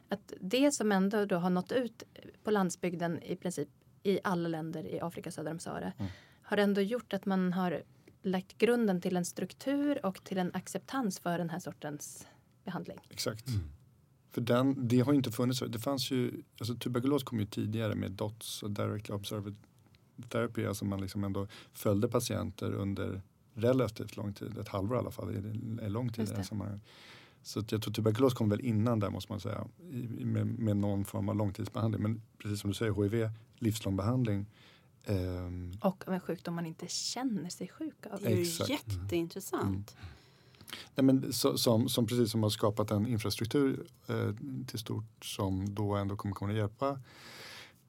[0.09, 2.03] Att det som ändå då har nått ut
[2.43, 3.69] på landsbygden i princip
[4.03, 6.11] i alla länder i Afrika söder om Sahara Mm.
[6.41, 7.83] har ändå gjort att man har
[8.21, 12.27] lagt grunden till en struktur och till en acceptans för den här sortens
[12.63, 12.97] behandling.
[13.09, 13.45] Exakt.
[14.31, 15.59] För den, det har ju inte funnits.
[15.67, 19.55] Det fanns ju, alltså tuberkulos kom ju tidigare med DOTS och Directly Observed
[20.29, 20.65] Therapy.
[20.65, 23.21] Alltså man liksom ändå följde patienter under
[23.53, 24.57] relativt lång tid.
[24.57, 25.29] Ett halvår i alla fall.
[25.81, 26.83] Är lång tid i det här sammanhanget.
[27.45, 29.67] Så att jag tror tuberkulos kom väl innan där måste man säga.
[29.91, 32.01] I, med, med någon form av långtidsbehandling.
[32.01, 33.29] Men precis som du säger, HIV,
[33.59, 34.45] livslång behandling.
[35.05, 38.19] Ehm, Och av en sjukdom man inte känner sig sjuk av.
[38.21, 38.69] Det är ju Exakt.
[38.69, 39.95] jätteintressant.
[40.95, 44.35] Nej, men så, som, som precis som har skapat en infrastruktur eh,
[44.67, 46.99] till stort som då ändå kommer kunna hjälpa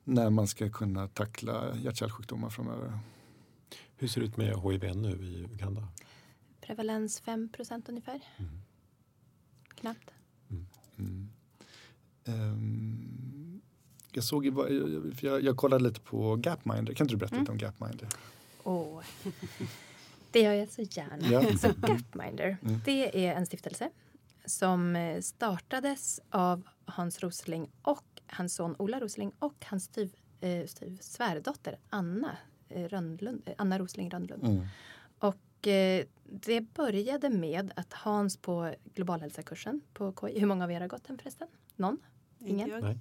[0.04, 2.98] när man ska kunna tackla hjärt-kärlsjukdomar framöver.
[3.96, 5.88] Hur ser det ut med HIV nu i Uganda?
[6.60, 8.20] Prevalens 5% ungefär.
[8.36, 8.60] Mm.
[9.76, 10.10] Knappt.
[10.98, 11.28] Mm.
[12.24, 13.60] Ehm,
[14.12, 14.54] jag såg,
[15.16, 16.94] för jag, jag kollade lite på Gapminder.
[16.94, 17.42] Kan inte du berätta Mm.
[17.42, 18.08] lite om Gapminder?
[18.64, 19.00] Åh.
[20.30, 21.26] Det gör jag så gärna.
[21.30, 21.58] Ja.
[21.58, 22.80] Så Gapminder, Mm.
[22.84, 23.90] det är en stiftelse
[24.46, 30.66] som eh, startades av Hans Rosling och hans son Ola Rosling och hans styv, eh,
[30.66, 32.36] styv, svärdotter Anna,
[32.68, 34.44] eh, Rönnlund, Anna Rosling Rönnlund.
[34.44, 34.66] Mm.
[35.18, 35.36] Och
[36.24, 41.04] det började med att Hans på globalhälsakursen på KI, hur många av er har gått
[41.04, 41.48] den förresten?
[41.76, 41.98] Någon?
[42.38, 42.70] Ingen?
[42.80, 42.98] Nej.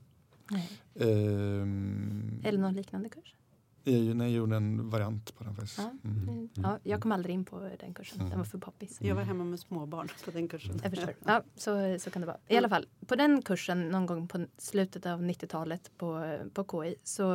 [0.52, 0.70] Nej.
[0.96, 3.36] Ehm, Eller någon liknande kurs?
[3.84, 5.78] Jag, när jag gjorde en variant på den faktiskt.
[5.78, 5.92] Ja.
[6.04, 6.30] Mm.
[6.30, 6.50] Mm.
[6.54, 8.30] Ja, jag kom aldrig in på den kursen.
[8.30, 9.02] Den var för poppis.
[9.02, 10.80] Jag var hemma med småbarn på den kursen.
[10.84, 11.14] Jag förstår.
[11.26, 12.38] Ja, så, så kan det vara.
[12.48, 16.96] I alla fall, på den kursen någon gång på slutet av 90-talet på, på KI
[17.04, 17.26] så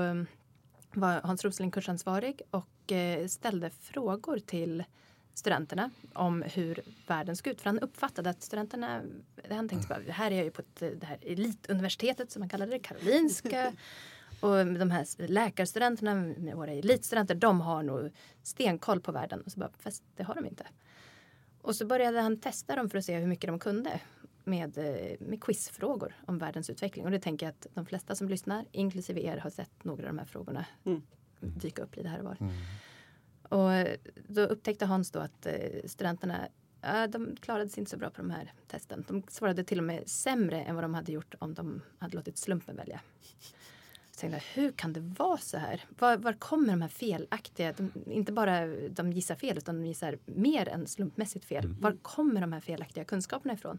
[0.94, 4.84] var Hans Rosling kursansvarig och eh, ställde frågor till
[5.40, 7.60] studenterna om hur världen ska ut.
[7.60, 9.02] För han uppfattade att studenterna,
[9.50, 12.70] han tänkte bara, här är jag ju på ett, det här elituniversitetet som man kallade
[12.70, 13.72] det, Karolinska.
[14.40, 18.10] Och de här läkarstudenterna, våra elitstudenter, de har nog
[18.42, 19.40] stenkoll på världen.
[19.40, 20.66] Och så bara, fast det har de inte.
[21.62, 24.00] Och så började han testa dem för att se hur mycket de kunde
[24.44, 27.04] med, eh, med quizfrågor om världens utveckling.
[27.04, 30.06] Och det tänker jag att de flesta som lyssnar, inklusive er, har sett några av
[30.08, 31.02] de här frågorna Mm.
[31.40, 32.36] dyka upp lite här och var.
[32.40, 32.52] Mm.
[33.50, 33.96] Och eh,
[34.28, 36.48] då upptäckte Hans då att eh, studenterna
[36.80, 39.04] ja, de klarade sig inte så bra på de här testen.
[39.08, 42.38] De svarade till och med sämre än vad de hade gjort om de hade låtit
[42.38, 43.00] slumpen välja.
[44.10, 45.84] Så tänkte jag, hur kan det vara så här?
[45.98, 50.18] Var, var kommer de här felaktiga, de, inte bara de gissar fel utan de gissar
[50.24, 51.68] mer än slumpmässigt fel.
[51.80, 53.78] Var kommer de här felaktiga kunskaperna ifrån?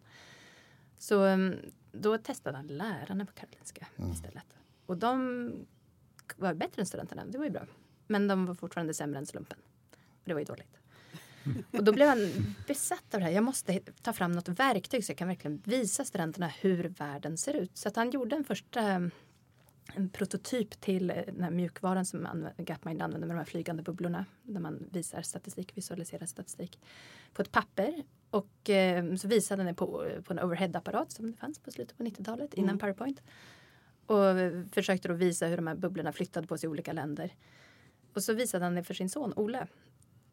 [0.97, 1.55] Så um,
[1.91, 4.45] då testade han lärarna på Karolinska istället.
[4.85, 5.51] Och de
[6.35, 7.65] var bättre än studenterna, det var ju bra.
[8.11, 9.57] Men de var fortfarande sämre än slumpen.
[9.91, 10.77] Och det var ju dåligt.
[11.71, 12.31] Och då blev han
[12.67, 13.33] besatt av det här.
[13.33, 17.53] Jag måste ta fram något verktyg så jag kan verkligen visa studenterna hur världen ser
[17.53, 17.77] ut.
[17.77, 19.11] Så han gjorde en första
[19.95, 24.25] en prototyp till den här mjukvaran som Gapmind använder med de här flygande bubblorna.
[24.43, 26.79] Där man visar statistik, visualiserar statistik
[27.33, 28.03] på ett papper.
[28.29, 31.97] Och eh, så visade den det på, på en overhead-apparat som det fanns på slutet
[31.97, 33.21] på 90-talet innan PowerPoint.
[34.05, 34.35] Och
[34.71, 37.33] försökte då visa hur de här bubblorna flyttade på sig i olika länder.
[38.13, 39.67] Och så visade han det för sin son Olle.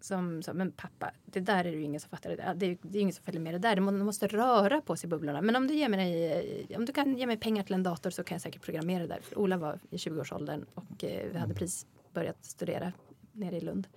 [0.00, 2.30] Som sa, men pappa, det där är det ju ingen som fattar.
[2.30, 3.80] Det, det, är, det är ingen som följer med det där.
[3.80, 5.42] Man måste röra på sig bubblorna.
[5.42, 8.24] Men om du, ger mig, om du kan ge mig pengar till en dator så
[8.24, 9.20] kan jag säkert programmera det där.
[9.22, 12.92] För Ola var i 20-årsåldern och eh, vi hade precis börjat studera
[13.32, 13.88] nere i Lund.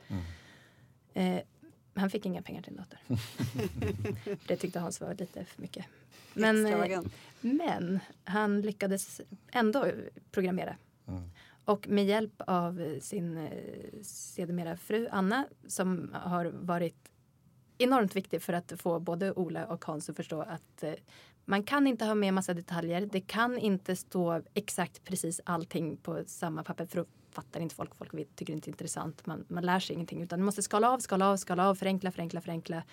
[1.13, 1.39] Eh,
[1.93, 2.99] han fick inga pengar till en dator.
[4.47, 5.85] det tyckte Hans var lite för mycket.
[6.33, 7.01] Men, eh,
[7.41, 9.85] men han lyckades ändå
[10.31, 10.75] programmera.
[11.65, 17.11] Och med hjälp av sin eh, sedermera fru Anna som har varit
[17.77, 20.93] enormt viktig för att få både Ola och Hans att förstå att eh,
[21.45, 23.09] man kan inte ha med massa detaljer.
[23.11, 27.95] Det kan inte stå exakt precis allting på samma papper för då fattar inte folk.
[27.95, 29.25] Folk tycker det inte är intressant.
[29.25, 32.11] Man, man lär sig ingenting utan man måste skala av, skala av, skala av, förenkla,
[32.11, 32.83] förenkla, förenkla.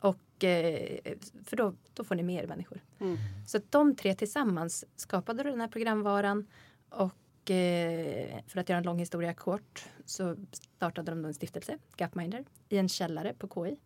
[0.00, 0.98] Och, eh,
[1.44, 2.80] för då, då får ni mer människor.
[2.98, 3.16] Mm.
[3.46, 6.46] Så de tre tillsammans skapade den här programvaran.
[6.88, 7.12] Och
[8.46, 12.88] för att göra en lång historia kort så startade de en stiftelse, Gapminder, i en
[12.88, 13.76] källare på KI.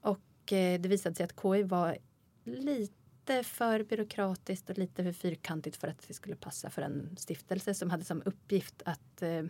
[0.00, 1.98] Och eh, det visade sig att KI var
[2.44, 7.74] lite för byråkratiskt och lite för fyrkantigt för att det skulle passa för en stiftelse
[7.74, 9.44] som hade som uppgift att, eh,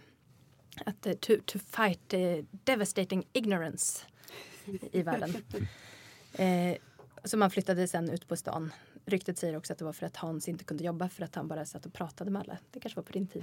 [0.84, 4.06] att eh, to, to fight eh, devastating ignorance
[4.92, 5.34] i världen.
[6.32, 6.76] Eh,
[7.24, 8.72] så man flyttade sen ut på stan.
[9.08, 11.48] Ryktet säger också att det var för att Hans inte kunde jobba för att han
[11.48, 12.58] bara satt och pratade med alla.
[12.70, 13.42] Det kanske var på din tid,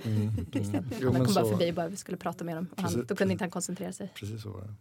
[0.51, 0.86] Christian.
[1.01, 2.67] Jo, Alla kom bara så- förbi och bara skulle prata med dem.
[2.78, 4.12] Och han, då kunde inte han koncentrera sig.
[4.15, 4.73] Precis så var det.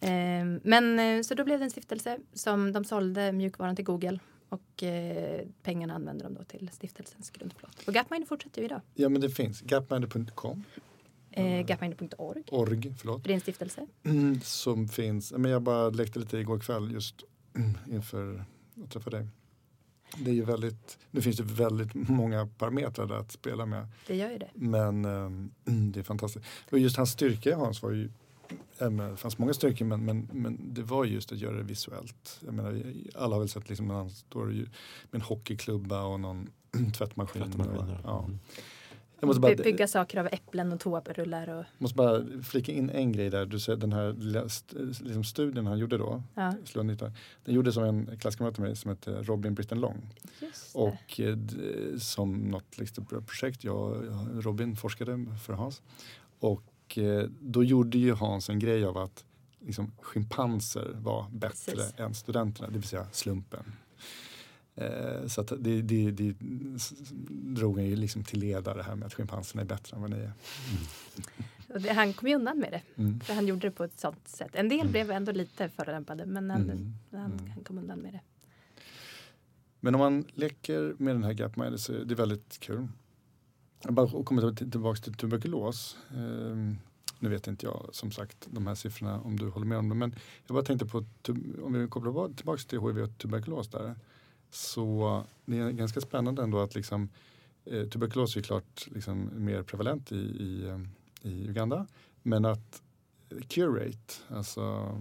[0.00, 4.18] Eh, men eh, så då blev det en stiftelse som de sålde mjukvaran till Google.
[4.48, 7.82] Och eh, pengarna använde de då till stiftelsens grundplåt.
[7.86, 8.80] Och Gapminder fortsätter ju idag.
[8.94, 9.60] Ja men det finns.
[9.60, 10.64] Gapminder.com,
[11.34, 12.42] Eh, Gapminder.org.
[12.50, 13.22] org, förlåt.
[13.22, 13.86] För det är en stiftelse.
[14.02, 17.14] Mm, som finns, men jag bara lekte lite igår kväll just
[17.56, 18.44] mm, inför
[18.84, 19.26] att träffa dig.
[20.18, 23.88] Det är ju väldigt, nu finns det väldigt många parametrar där att spela med.
[24.06, 24.50] Det gör ju det.
[24.54, 26.46] Men ehm, det är fantastiskt.
[26.70, 28.10] Och just hans styrka Hans var ju,
[28.78, 32.40] det fanns många styrkor men, men, men det var just att göra det visuellt.
[32.44, 32.82] Jag menar,
[33.14, 34.70] alla har väl sett liksom när han står ju med
[35.10, 36.50] en hockeyklubba och någon
[36.94, 37.42] tvättmaskin.
[37.52, 38.00] Tvättmaskin, och, ja.
[38.04, 38.24] ja.
[38.24, 38.38] Mm.
[39.22, 41.48] Jag måste bara, By- Bygga saker av äpplen och toarullar.
[41.48, 43.46] Och, måste bara flika in en grej där.
[43.46, 44.42] Du säger den här lilla
[45.00, 46.22] liksom studien han gjorde då.
[46.34, 46.54] ja.
[47.44, 50.14] Den gjordes av en klasskamrat till mig som heter Robin Britton Long.
[50.74, 51.36] Och eh,
[51.98, 55.82] som något liksom projekt, jag Robin forskade för Hans.
[56.38, 59.24] Och eh, då gjorde ju Hans en grej av att
[59.60, 61.94] liksom, schimpanser var bättre Precis.
[61.96, 63.72] än studenterna, det vill säga slumpen.
[64.74, 66.34] Eh, så det, det, det
[67.54, 70.10] drog han ju liksom till leda det här med att schimpanserna är bättre än vad
[70.10, 70.32] ni är.
[71.74, 73.02] Och det, han kom ju undan med det.
[73.02, 73.20] Mm.
[73.20, 74.50] För han gjorde det på ett sånt sätt.
[74.54, 76.94] En del blev ändå lite förolämpade men han, Mm.
[77.10, 77.50] han, Mm.
[77.50, 78.20] han kom undan med det.
[79.80, 82.88] Men om man leker med den här Gapminder så är det väldigt kul.
[83.84, 85.96] Jag bara kommer till- tillbaka till tuberkulos.
[86.16, 86.76] Ehm,
[87.18, 89.94] nu vet inte jag som sagt de här siffrorna om du håller med om det.
[89.94, 90.14] Men
[90.46, 91.04] jag bara tänkte på
[91.62, 93.94] om vi kopplar tillbaka till HIV och tuberkulos där.
[94.52, 97.08] Så det är ganska spännande ändå att liksom,
[97.64, 100.80] eh, tuberkulos är ju klart liksom mer prevalent i, i, eh,
[101.22, 101.86] i Uganda.
[102.22, 102.82] Men att
[103.48, 104.96] curate, alltså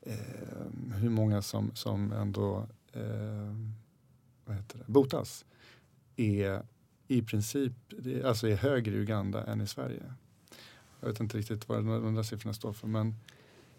[0.00, 0.16] eh,
[0.94, 3.54] hur många som, som ändå eh,
[4.44, 5.44] vad heter det, botas
[6.16, 6.62] är
[7.08, 7.72] i princip
[8.24, 10.14] alltså är högre i Uganda än i Sverige.
[11.00, 13.14] Jag vet inte riktigt vad de där siffrorna står för men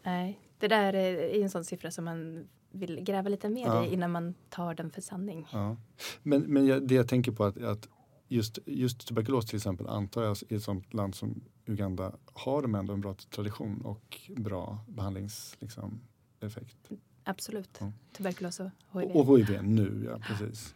[0.03, 3.85] Nej, det där är en sån siffra som man vill gräva lite mer Ja.
[3.85, 5.47] i innan man tar den för sanning.
[5.51, 5.77] Ja.
[6.23, 7.87] Men, men jag, det jag tänker på att, att
[8.27, 12.75] just, just tuberkulos till exempel antar jag i ett sånt land som Uganda har de
[12.75, 15.61] ändå en bra tradition och bra behandlingseffekt.
[15.61, 16.99] Liksom.
[17.23, 17.77] Absolut.
[17.79, 17.91] Ja.
[18.17, 18.69] Tuberkulos och
[19.01, 19.11] HIV.
[19.11, 20.75] och, och HIV nu, ja precis.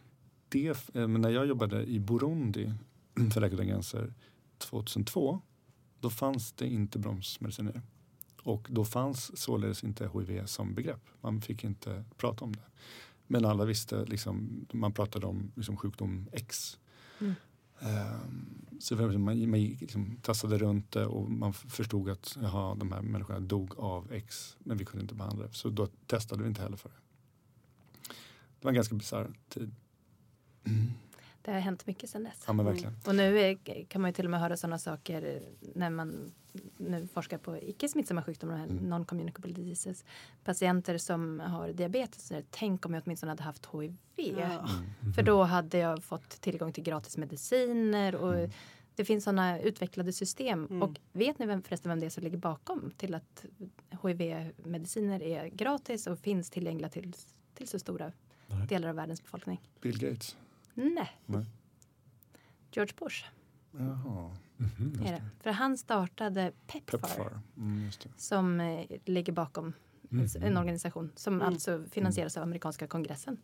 [0.49, 2.73] Det, eh, men när jag jobbade i Burundi
[3.33, 4.13] för Läkare utan gränser
[4.57, 5.41] 2002
[5.99, 7.81] då fanns det inte bromsmediciner.
[8.47, 11.01] Och då fanns således inte HIV som begrepp.
[11.21, 12.61] Man fick inte prata om det.
[13.27, 16.77] Men alla visste, liksom, man pratade om liksom, sjukdom X.
[17.19, 17.33] Mm.
[17.79, 23.01] Ehm, så man, man liksom, tassade runt det och man förstod att jaha, de här
[23.01, 24.57] människorna dog av X.
[24.59, 25.53] Men vi kunde inte behandla det.
[25.53, 26.95] Så då testade vi inte heller för det.
[28.59, 29.75] Det var en ganska bisarr tid.
[31.41, 32.43] Det har hänt mycket sedan dess.
[32.47, 32.95] Ja men verkligen.
[33.07, 35.41] Och nu är, kan man ju till och med höra sådana saker
[35.75, 36.31] när man
[36.77, 38.93] nu forskar på icke smittsamma sjukdomar, Mm.
[38.93, 40.05] non-communicable diseases.
[40.43, 43.95] Patienter som har diabetes, tänk om jag åtminstone hade haft HIV.
[44.39, 44.69] Ja.
[45.15, 48.51] För då hade jag fått tillgång till gratis mediciner och Mm.
[48.95, 50.65] det finns sådana utvecklade system.
[50.69, 50.81] Mm.
[50.83, 53.45] Och vet ni vem, förresten vem det är som ligger bakom till att
[54.03, 57.13] HIV-mediciner är gratis och finns tillgängliga till,
[57.53, 58.11] till så stora
[58.47, 58.67] Nej.
[58.67, 59.61] delar av världens befolkning?
[59.81, 60.37] Bill Gates.
[60.77, 61.19] Nej.
[61.25, 61.45] Nej.
[62.71, 63.25] George Bush
[63.71, 64.35] Jaha.
[64.57, 65.01] Mhm.
[65.05, 65.23] är det.
[65.39, 67.39] För han startade Pepfar, Pepfar.
[67.57, 68.09] Mm, just det.
[68.17, 69.73] som eh, ligger bakom
[70.09, 70.27] Mhm.
[70.41, 71.47] en organisation som Mm.
[71.47, 73.37] alltså finansieras av amerikanska kongressen.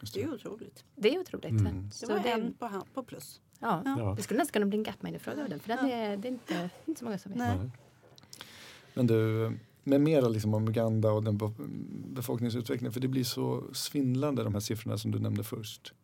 [0.00, 0.34] Just Det är det.
[0.34, 0.84] otroligt.
[0.96, 1.50] Det är otroligt.
[1.50, 1.88] Mm.
[1.88, 3.40] Det Så var det, en på, på plus.
[3.58, 4.14] ja, Ja.
[4.16, 6.70] det skulle nästan kunna bli en Gapminder-fråga av den, för den är, det är inte,
[6.86, 7.38] inte så många som vet.
[7.38, 7.70] Nej.
[8.94, 11.52] Men du, med mera liksom om Uganda och den be-
[12.14, 12.92] befolkningsutvecklingen.
[12.92, 15.94] För det blir så svindlande de här siffrorna som du nämnde först.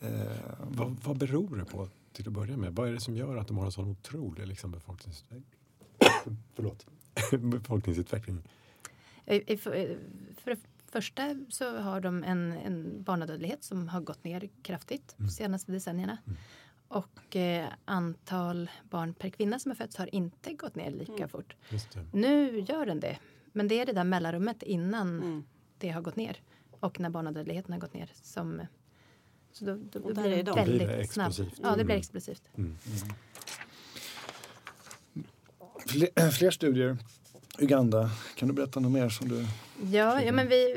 [0.00, 2.74] Eh, Vad, vad beror det på till att börja med?
[2.74, 6.32] Vad är det som gör att de har en sån otrolig liksom, befolkningsutveckling?
[6.54, 6.86] Förlåt.
[9.60, 9.98] För,
[10.40, 10.60] för det
[10.92, 15.30] första så har de en, en barnadödlighet som har gått ner kraftigt de Mm.
[15.30, 16.18] senaste decennierna.
[16.26, 16.38] Mm.
[16.88, 21.28] Och eh, antal barn per kvinna som har fötts har inte gått ner lika Mm.
[21.28, 21.56] fort.
[21.68, 22.06] Just det.
[22.12, 23.18] Nu gör den det.
[23.52, 25.44] Men det är det där mellanrummet innan Mm.
[25.78, 26.36] det har gått ner
[26.70, 28.60] och när barnadödligheten har gått ner som
[29.52, 30.54] så då, då, då blir det de.
[30.54, 31.28] väldigt Blir det snabb.
[31.28, 31.60] explosivt.
[31.62, 31.98] Ja, det blir Mm.
[31.98, 32.42] explosivt.
[32.58, 32.76] Mm.
[35.86, 36.96] fler, fler studier.
[37.58, 38.10] Uganda.
[38.34, 39.46] Kan du berätta något mer som du...
[39.90, 40.72] Ja, ja men vi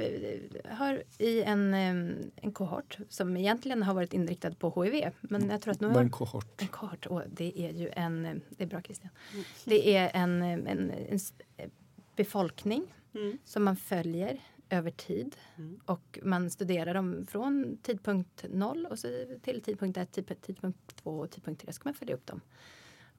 [0.66, 5.10] eh, har i en, eh, en kohort som egentligen har varit inriktad på HIV.
[5.22, 6.62] Men jag tror att nu har en kohort?
[6.62, 9.10] en kohort, och det är ju en, eh, det är bra Christian.
[9.34, 9.44] Mm.
[9.66, 11.20] Det är en, eh, en, en
[11.58, 11.70] eh,
[12.16, 12.84] befolkning
[13.16, 13.38] Mm.
[13.46, 14.40] som man följer
[14.74, 15.36] över tid.
[15.56, 15.80] Mm.
[15.86, 19.08] Och man studerar dem från tidpunkt noll och så
[19.42, 21.74] till tidpunkt ett, tidpunkt, tidpunkt två och tidpunkt tre.
[21.74, 22.42] Så kan man följa upp dem.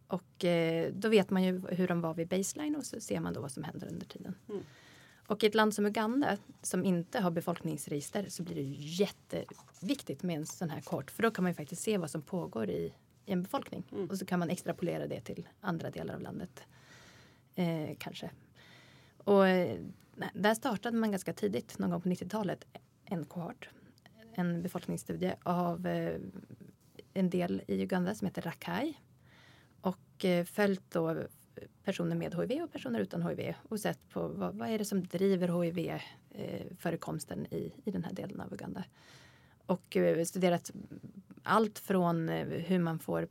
[0.07, 3.33] Och eh, då vet man ju hur de var vid baseline och så ser man
[3.33, 4.35] då vad som händer under tiden.
[4.49, 4.63] Mm.
[5.27, 10.37] Och i ett land som Uganda som inte har befolkningsregister så blir det jätteviktigt med
[10.37, 11.11] en sån här kort.
[11.11, 12.95] För då kan man ju faktiskt se vad som pågår i,
[13.27, 13.85] i en befolkning.
[13.93, 14.11] Mm.
[14.11, 16.63] Och så kan man extrapolera det till andra delar av landet.
[17.55, 18.31] Eh, kanske.
[19.19, 19.81] Och eh,
[20.35, 22.65] där startade man ganska tidigt, någon gång på 90-talet,
[23.05, 23.69] en kohort.
[24.35, 26.21] En befolkningsstudie av eh,
[27.15, 28.99] en del i Uganda som heter Rakai.
[29.81, 31.17] Och eh, följt då
[31.85, 35.07] personer med HIV och personer utan HIV och sett på vad, vad är det som
[35.07, 38.85] driver HIV-förekomsten eh, i, i den här delen av Uganda.
[39.67, 39.97] Och
[40.27, 40.71] studerat
[41.43, 43.29] allt från hur man får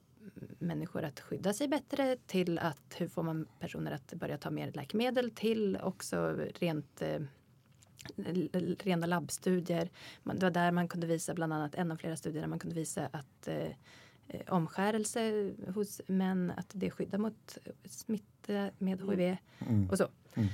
[0.59, 4.71] människor att skydda sig bättre till att hur får man personer att börja ta mer
[4.71, 7.19] läkemedel till också rent eh,
[8.79, 9.89] rena labbstudier.
[10.23, 12.59] Man, det var där man kunde visa bland annat en av flera studier där man
[12.59, 13.67] kunde visa att eh,
[14.27, 19.09] eh, omskärelse hos män, att det skyddar mot smitta med Mm.
[19.19, 19.89] HIV Mm.
[19.89, 20.07] och så.
[20.35, 20.49] Mm.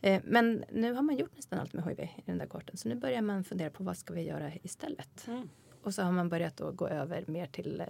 [0.00, 2.76] Eh, Men nu har man gjort nästan allt med HIV i den där korten.
[2.76, 5.26] Så nu börjar man fundera på vad ska vi göra istället?
[5.26, 5.48] Mm.
[5.82, 7.86] Och så har man börjat då gå över mer till eh,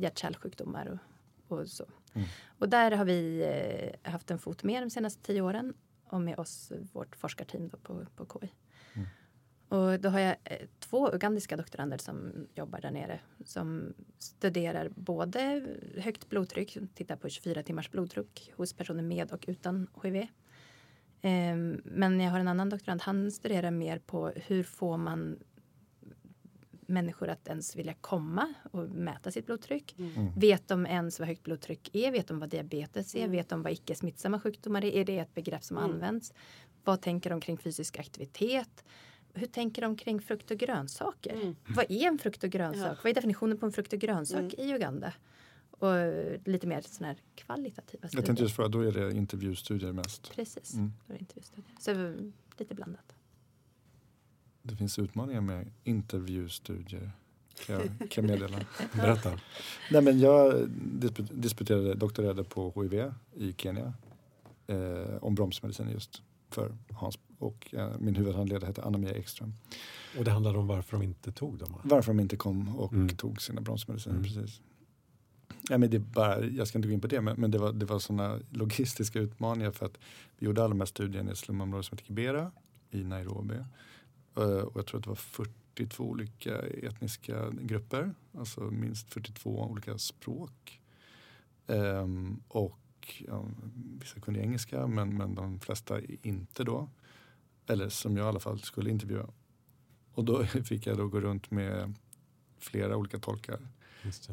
[0.00, 0.98] hjärt-kärlsjukdomar
[1.48, 1.84] och, och så.
[2.14, 2.28] Mm.
[2.58, 3.42] Och där har vi
[4.02, 7.76] eh, haft en fot med de senaste tio åren och med oss vårt forskarteam då
[7.76, 8.52] på, på KI.
[8.94, 9.08] Mm.
[9.68, 15.66] Och då har jag eh, två ugandiska doktorander som jobbar där nere som studerar både
[15.96, 20.26] högt blodtryck, tittar på 24 timmars blodtryck hos personer med och utan HIV.
[21.22, 25.38] Ehm, Men jag har en annan doktorand, han studerar mer på hur får man
[26.90, 29.94] människor att ens vilja komma och mäta sitt blodtryck?
[29.98, 30.32] Mm.
[30.36, 32.12] Vet de ens vad högt blodtryck är?
[32.12, 33.18] Vet de vad diabetes är?
[33.18, 33.30] Mm.
[33.30, 34.92] Vet de vad icke smittsamma sjukdomar är?
[34.96, 35.90] Är det ett begrepp som Mm.
[35.90, 36.32] används?
[36.84, 38.84] Vad tänker de kring fysisk aktivitet?
[39.34, 41.34] Hur tänker de kring frukt och grönsaker?
[41.34, 41.56] Mm.
[41.68, 42.92] Vad är en frukt och grönsak?
[42.92, 42.96] Ja.
[43.02, 44.50] Vad är definitionen på en frukt och grönsak Mm.
[44.58, 45.12] i Uganda?
[45.70, 45.94] Och
[46.44, 48.26] lite mer sådana här kvalitativa Jag studier.
[48.26, 50.32] tänkte just fråga, då är det intervjustudier mest.
[50.34, 50.92] Precis, Mm.
[51.06, 51.74] då är det intervjustudier.
[51.78, 52.14] Så
[52.58, 53.14] lite blandat.
[54.62, 57.10] Det finns utmaningar med intervjustudier.
[57.66, 58.58] Kan jag, kan meddela.
[58.94, 59.32] Berätta.
[59.90, 60.54] Nej, men jag
[61.00, 63.92] dispu- disputerade, doktorerade på HIV i Kenya.
[64.66, 67.18] Eh, om bromsmedicin just för Hans.
[67.38, 69.54] Och eh, min huvudhandledare hette Anna-Mia Ekström.
[70.18, 71.72] Och det handlade om varför de inte tog dem.
[71.72, 71.80] va?
[71.84, 73.08] Varför de inte kom och Mm.
[73.08, 74.16] tog sina bromsmediciner.
[74.16, 74.24] Mm.
[74.24, 74.60] Precis.
[75.68, 77.72] Ja, men det bara, jag ska inte gå in på det, men, men det var,
[77.72, 79.98] det var sådana logistiska utmaningar för att
[80.38, 82.52] vi gjorde alla de här studierna i ett slumområde som heter Kibera
[82.90, 83.54] i Nairobi.
[84.36, 89.98] Eh, och jag tror att det var 42 olika etniska grupper, alltså minst 42 olika
[89.98, 90.80] språk.
[91.66, 93.44] Ehm, och ja,
[94.00, 96.88] vissa kunde engelska men, men de flesta inte då.
[97.66, 99.30] Eller som jag i alla fall skulle intervjua.
[100.14, 101.94] Och då fick jag då gå runt med
[102.58, 103.68] flera olika tolkar.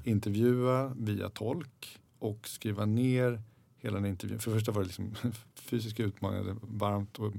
[0.04, 3.41] Intervjua via tolk och skriva ner
[3.78, 4.39] hela den intervjun.
[4.39, 5.16] För det första var det liksom
[5.56, 7.34] fysiska utmaningar, varmt och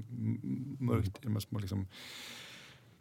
[0.79, 1.87] mörkt små liksom,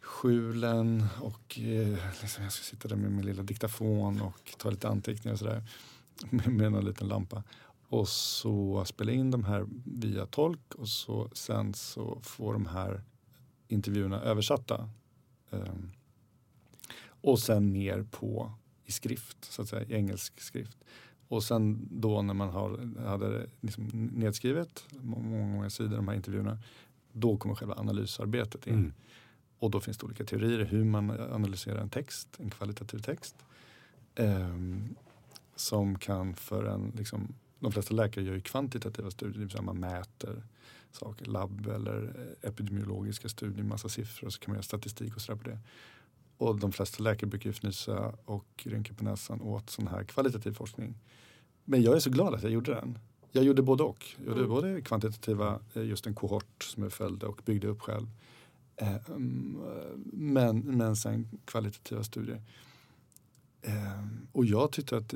[0.08, 4.88] skjulen och eh, liksom jag ska sitta där med min lilla diktafon och ta lite
[4.88, 5.62] anteckningar och sådär
[6.30, 7.42] med, med en liten lampa.
[7.88, 13.02] Och så spela in de här via tolk och så, sen så får de här
[13.68, 14.90] intervjuerna översatta.
[15.50, 15.74] Eh,
[17.20, 18.52] och sen ner på
[18.84, 20.78] i skrift, så att säga, i engelsk skrift.
[21.28, 26.58] Och sen då när man har, hade liksom nedskrivet, många, många sidor, de här intervjuerna,
[27.12, 28.74] då kommer själva analysarbetet in.
[28.74, 28.92] Mm.
[29.58, 33.36] Och då finns det olika teorier hur man analyserar en text, en kvalitativ text.
[34.14, 34.94] ehm,
[35.56, 39.62] som kan för en, liksom, de flesta läkare gör ju kvantitativa studier, det vill säga
[39.62, 40.42] man mäter
[40.92, 42.02] saker, labb eller
[42.42, 45.58] eh, epidemiologiska studier, massa siffror och så kan man göra statistik och sådär på det.
[46.36, 50.52] Och de flesta läkare brukar ju fnysa och rynka på näsan åt sån här kvalitativ
[50.52, 50.94] forskning.
[51.64, 52.98] Men jag är så glad att jag gjorde den.
[53.32, 54.04] Jag gjorde både och.
[54.16, 54.50] Jag gjorde Mm.
[54.50, 58.06] både kvantitativa, eh, just en kohort som jag följde och byggde upp själv.
[58.80, 59.58] Eh, mm,
[60.12, 62.42] men, men sen kvalitativa studier.
[63.62, 65.14] Eh, och jag tyckte att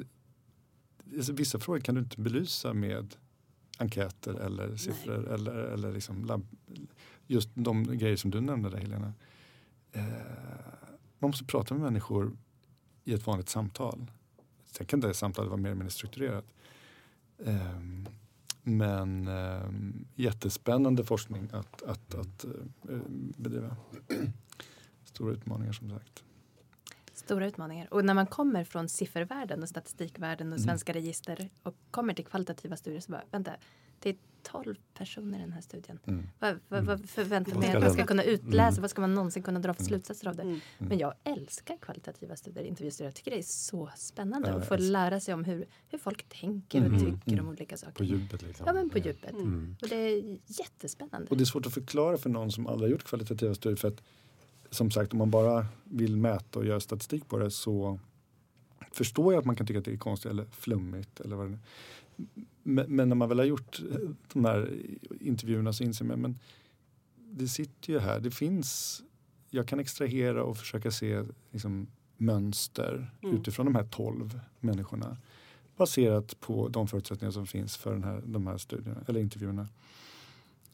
[1.16, 3.14] alltså, vissa frågor kan du inte belysa med
[3.78, 6.46] enkäter eller siffror eller, eller liksom labb,
[7.26, 9.12] just de grejer som du nämnde där Helena.
[9.92, 10.02] Eh,
[11.18, 12.36] man måste prata med människor
[13.04, 14.10] i ett vanligt samtal.
[14.66, 16.44] Sen kan det samtalet vara mer eller mindre strukturerat.
[17.44, 18.08] Ehm,
[18.62, 22.98] men ehm, jättespännande forskning att, att, att eh,
[23.36, 23.76] bedriva.
[25.04, 26.24] Stora utmaningar som sagt.
[27.14, 27.88] Stora utmaningar.
[27.94, 30.68] Och när man kommer från siffervärlden och statistikvärlden och Mm.
[30.68, 33.52] svenska register och kommer till kvalitativa studier så bara, vänta,
[34.02, 35.98] det är 12 personer i den här studien.
[36.06, 36.26] Mm.
[36.38, 38.68] Vad, vad, vad förväntar Vad man ska att man ska kunna utläsa?
[38.68, 38.80] Mm.
[38.80, 39.88] Vad ska man någonsin kunna dra för Mm.
[39.88, 40.42] slutsatser av det?
[40.42, 40.60] Mm.
[40.78, 43.08] Men jag älskar kvalitativa studier, intervjustudier.
[43.08, 46.28] Jag tycker det är så spännande Ja, att få lära sig om hur, hur folk
[46.28, 46.98] tänker och Mm.
[47.00, 47.44] tycker Mm.
[47.44, 48.04] om olika På saker.
[48.04, 48.66] djupet liksom.
[48.66, 49.30] Ja, men på djupet.
[49.32, 49.76] Mm.
[49.82, 51.28] Och det är jättespännande.
[51.30, 53.76] Och det är svårt att förklara för någon som aldrig har gjort kvalitativa studier.
[53.76, 54.02] För att
[54.70, 57.98] som sagt, om man bara vill mäta och göra statistik på det så
[58.92, 61.20] förstår jag att man kan tycka att det är konstigt eller flummigt.
[61.20, 61.58] Eller vad det är.
[62.62, 63.80] Men, när man väl har gjort
[64.32, 64.78] de här
[65.20, 66.38] intervjuerna så inser man men
[67.30, 68.20] det sitter ju här.
[68.20, 69.02] Det finns,
[69.50, 71.86] jag kan extrahera och försöka se liksom,
[72.16, 73.36] mönster Mm.
[73.36, 75.16] utifrån de här tolv människorna.
[75.76, 79.68] Baserat på de förutsättningar som finns för den här, de här studierna eller intervjuerna.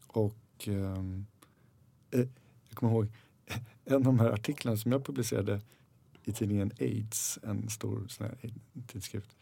[0.06, 1.26] Och ehm,
[2.10, 2.20] eh,
[2.68, 3.08] jag kommer ihåg
[3.84, 5.60] en av de här artiklarna som jag publicerade
[6.24, 8.52] i tidningen AIDS, en stor sån här
[8.86, 9.36] tidskrift.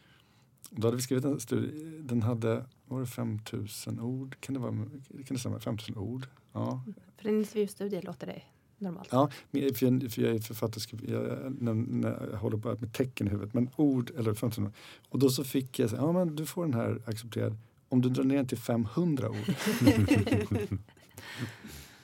[0.69, 4.35] Då hade vi skrivit en studie, den hade, var det 5000 ord?
[4.39, 5.59] Kan det, vara, kan det stämma?
[5.59, 6.27] 5000 ord?
[6.53, 6.83] Ja,
[7.17, 8.41] För en intervjustudie låter det
[8.77, 9.07] normalt.
[9.11, 13.27] Ja, för jag, för jag är författare, jag, när, när jag håller på med tecken
[13.27, 14.73] i huvudet, men ord eller 15 ord.
[15.09, 17.57] Och då så fick jag, säga, ja men du får den här accepterad
[17.89, 19.35] om du drar ner den till 500 ord.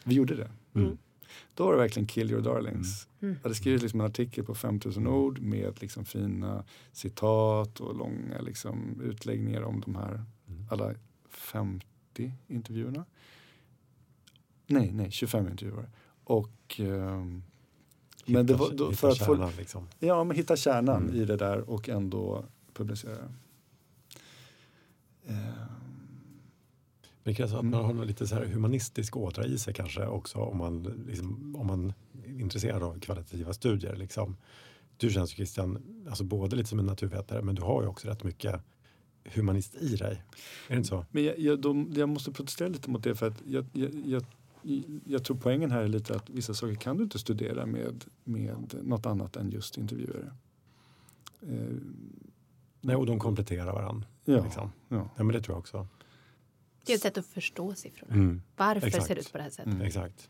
[0.03, 0.51] Vi gjorde det.
[0.75, 0.97] Mm.
[1.55, 3.07] Då var det verkligen kill your darlings.
[3.21, 3.33] Mm.
[3.35, 8.41] Jag hade skrivit liksom en artikel på 5000 ord med liksom fina citat och långa
[8.41, 10.65] liksom utläggningar om de här Mm.
[10.69, 10.93] alla
[11.29, 13.05] 50 intervjuerna.
[14.67, 15.89] Nej, nej, 25 intervjuer.
[16.23, 17.43] Och ehm,
[18.25, 19.87] men det var Hitta- då, hitta för att få, kärnan, liksom.
[19.99, 21.15] ja, men hitta kärnan Mm.
[21.15, 23.29] i det där och ändå publicera.
[25.27, 25.35] Ehm,
[27.23, 27.71] Det krävs att Mm.
[27.71, 31.55] man har någon lite så här humanistisk ådra i sig kanske också om man, liksom,
[31.55, 31.93] om man
[32.25, 33.95] är intresserad av kvalitativa studier.
[33.95, 34.37] Liksom.
[34.97, 35.77] Du känns ju Christian,
[36.09, 38.61] alltså både lite som en naturvetare men du har ju också rätt mycket
[39.23, 40.23] humanist i dig.
[40.67, 41.05] Är det inte så?
[41.11, 43.65] Men jag, jag, de, jag måste protestera lite mot det för att jag,
[44.05, 44.23] jag,
[45.05, 48.75] jag, tror poängen här är lite att vissa saker kan du inte studera med, med
[48.83, 50.31] något annat än just intervjuare.
[51.41, 51.77] Eh,
[52.81, 54.07] Nej, och de kompletterar varandra.
[54.25, 54.71] ja, Liksom.
[54.89, 55.09] ja.
[55.15, 55.87] Ja, men det tror jag också.
[56.85, 58.13] Det är ett sätt att förstå siffrorna.
[58.13, 58.41] Mm.
[58.55, 59.07] Varför Exakt.
[59.07, 59.73] ser det ut på det här sättet?
[59.73, 59.81] Mm.
[59.81, 60.29] Exakt.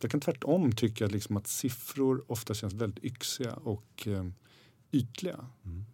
[0.00, 4.26] Jag kan tvärtom tycka liksom att siffror ofta känns väldigt yxiga och eh,
[4.92, 5.46] ytliga.
[5.64, 5.84] Mm.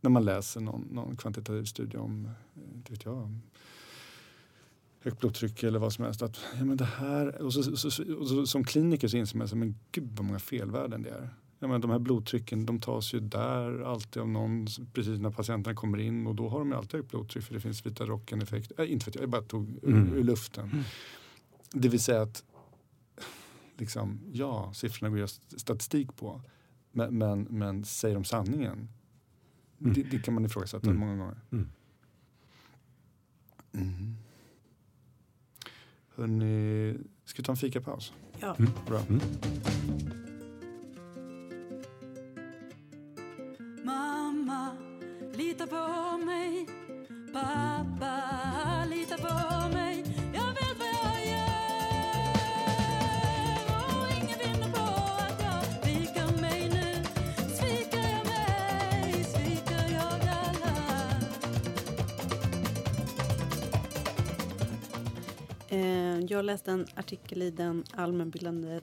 [0.00, 2.24] När man läser någon, någon kvantitativ studie om,
[2.56, 3.38] eh, vet jag,
[5.00, 6.22] högt blodtryck eller vad som helst.
[6.22, 9.38] Att, ja, men det här, och så, så, så, och så, som kliniker så inser
[9.38, 11.34] man så, men gud vad många felvärden det är.
[11.58, 15.74] Ja, men de här blodtrycken de tas ju där alltid av någon precis när patienterna
[15.74, 18.42] kommer in och då har de ju alltid högt blodtryck för det finns vita rocken
[18.42, 18.72] effekt.
[18.78, 20.14] Äh, inte vet jag, jag bara tog ur, Mm.
[20.14, 20.84] ur luften.
[21.72, 22.44] Det vill säga att
[23.76, 26.42] liksom, ja, siffrorna går göra statistik på.
[26.92, 28.88] Men, men, men säger de sanningen?
[29.80, 29.92] Mm.
[29.94, 31.00] Det, det kan man ifrågasätta Mm.
[31.00, 31.40] många gånger.
[31.52, 31.68] Mm.
[33.72, 34.16] Mm.
[36.16, 38.12] Hörrni, ska vi ta en fikapaus?
[38.40, 38.56] Ja.
[38.58, 38.70] Mm.
[38.86, 39.00] Bra.
[45.36, 46.66] Lita på mig.
[47.32, 50.04] Pappa, lita på mig.
[50.34, 52.54] Jag vet vad jag gör.
[53.68, 54.82] Och ingen vinner på
[55.22, 57.04] att jag sviker mig nu.
[57.54, 60.74] Sviker jag mig, sviker jag alla.
[65.68, 68.80] Eh, jag läste en artikel i den allmänbildande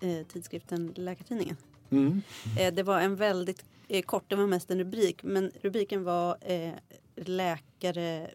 [0.00, 1.56] eh, tidskriften Läkartidningen.
[1.90, 2.22] Mm.
[2.58, 6.36] Eh, det var en väldigt eh, kort, det var mest en rubrik, men rubriken var
[6.40, 6.72] eh,
[7.16, 8.30] läkare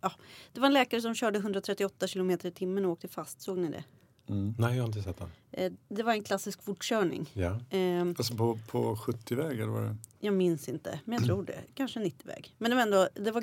[0.00, 0.12] Ja,
[0.52, 3.40] det var en läkare som körde 138 kilometer i timmen och åkte fast.
[3.42, 3.84] Såg ni det?
[4.28, 4.54] Mm.
[4.58, 5.30] Nej, jag har inte sett den.
[5.52, 7.30] Eh, det var en klassisk fortkörning.
[7.32, 7.60] Ja.
[7.78, 9.96] Eh, Alltså på, på 70-väg eller vad det?
[10.20, 11.58] jag minns inte, men jag tror det.
[11.74, 12.54] Kanske 90-väg.
[12.58, 13.42] Men det var ändå, det var,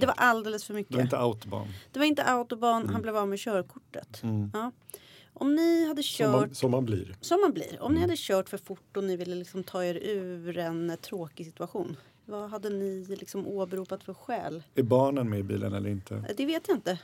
[0.00, 0.94] det var alldeles för Det mycket.
[0.96, 1.68] var inte autobahn.
[1.92, 2.92] Det var inte autobahn, Mm.
[2.92, 4.22] han blev av med körkortet.
[4.22, 4.50] Mm.
[4.54, 4.72] Ja.
[5.38, 7.16] Om ni hade Som, kört, man, som man blir.
[7.20, 8.08] som man blir, om ni Mm.
[8.10, 11.96] hade kört för fort och ni ville liksom ta er ur en tråkig situation.
[12.24, 14.62] Vad hade ni liksom åberopat för skäl?
[14.74, 16.14] Är barnen med i bilen eller inte?
[16.14, 16.98] Eh, Det vet jag inte.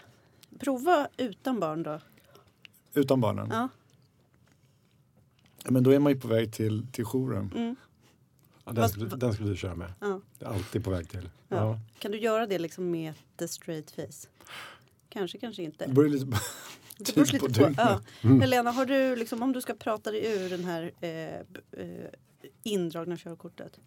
[0.59, 2.01] Prova utan barn då.
[2.95, 3.49] Utan barnen?
[3.53, 3.69] Ja.
[5.65, 7.53] Men då är man ju på väg till, till jouren.
[7.57, 7.77] Mm.
[8.65, 9.93] Ja, den, skulle, den skulle du köra med.
[10.01, 10.21] Ja.
[10.39, 11.29] Det är alltid på väg till.
[11.49, 11.57] Ja.
[11.57, 11.79] Ja.
[11.99, 14.29] Kan du göra det liksom med ett straight face?
[15.09, 15.87] Kanske, kanske inte.
[15.87, 16.37] Det beror lite på
[17.07, 17.75] Det beror lite på.
[17.77, 18.01] Ja.
[18.25, 18.41] Mm.
[18.41, 21.35] Helena, har du liksom, om du ska prata dig ur den här eh,
[21.85, 22.07] eh,
[22.63, 23.81] indragna körkortet?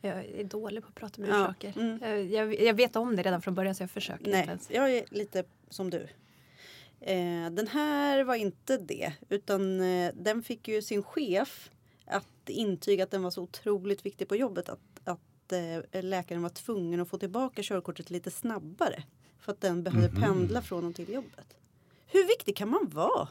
[0.00, 1.72] Jag är dålig på att prata med Ja, saker.
[1.76, 2.30] mm.
[2.32, 4.70] Jag, jag, vet om det redan från början så jag försöker inte Nej, ens.
[4.70, 6.08] jag är lite som du.
[7.00, 11.70] Eh, den här var inte det, utan eh, den fick ju sin chef
[12.06, 15.52] att intyga att den var så otroligt viktig på jobbet att, att
[15.92, 19.02] eh, läkaren var tvungen att få tillbaka körkortet lite snabbare.
[19.38, 20.20] För att den behövde Mhm.
[20.22, 21.56] pendla från och till jobbet.
[22.12, 23.28] Hur viktig kan man vara?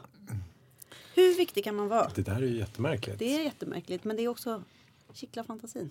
[1.14, 2.10] Hur viktig kan man vara?
[2.14, 3.18] Det där är ju jättemärkligt.
[3.18, 4.62] Det är jättemärkligt men det är också
[5.12, 5.90] kittlar fantasin.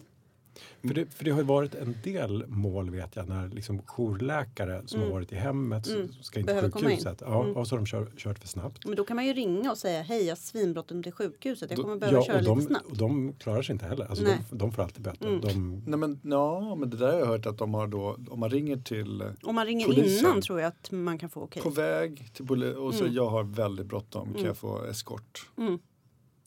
[0.82, 4.82] För, det, för det har ju varit en del mål vet jag när liksom jourläkare
[4.86, 5.10] som Mm.
[5.12, 6.10] har varit i hemmet Mm.
[6.22, 7.18] ska in till sjukhuset.
[7.26, 7.58] Ja, Mm.
[7.58, 8.86] och så har de kör, kört för snabbt.
[8.86, 11.70] Men då kan man ju ringa och säga hej jag har svinbråttom till sjukhuset.
[11.72, 12.86] Jag Då- kommer behöva köra och lite de, snabbt.
[12.92, 14.06] och de klarar sig inte heller.
[14.06, 15.28] Alltså de, de får alltid böter.
[15.28, 15.42] Mm.
[15.42, 18.40] De, Nej men, ja, men det där har jag hört att de har då, om
[18.40, 20.26] man ringer till Om man ringer Polisen.
[20.30, 21.62] innan tror jag att man kan få okej.
[21.64, 23.16] på väg till poli- och så Mm.
[23.16, 24.46] jag har väldigt bråttom, kan Mm.
[24.46, 25.50] jag få eskort?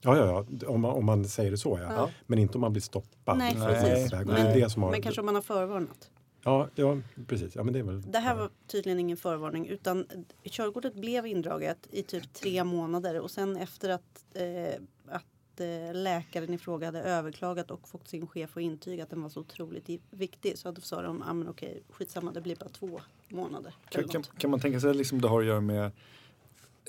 [0.04, 0.68] Ja, ja, ja.
[0.68, 1.92] Om, man, om man säger det så ja.
[1.94, 2.10] Ja.
[2.26, 3.38] Men inte om man blir stoppad.
[3.38, 3.52] Nej.
[3.52, 6.10] Och Det är det som har, Men kanske om man har förvarnat.
[6.44, 7.56] ja, ja, precis.
[7.56, 10.06] Ja, men det, är väl, Det här var tydligen ingen förvarning utan
[10.44, 16.54] körkortet blev indraget i typ tre månader och sen efter att, eh, att eh, läkaren
[16.54, 20.00] i fråga hade överklagat och fått sin chef att intyga att den var så otroligt
[20.10, 23.74] viktig så då sa de ah, men okej skitsamma det blir bara två månader.
[23.88, 25.90] Kan, kan, kan man tänka sig att liksom det har att göra med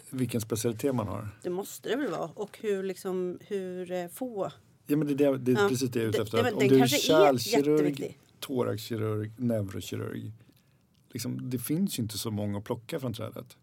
[0.10, 1.30] vilken specialitet man har?
[1.44, 4.52] Det måste det väl vara och hur liksom hur eh, få.
[4.88, 6.44] Ja men det är, det, det är Ja, precis det jag är ute Det- efter.
[6.44, 10.32] det- Att om du är kärlkirurg, thoraxkirurg, neurokirurg.
[11.10, 13.58] Liksom, det finns ju inte så många att plocka från trädet.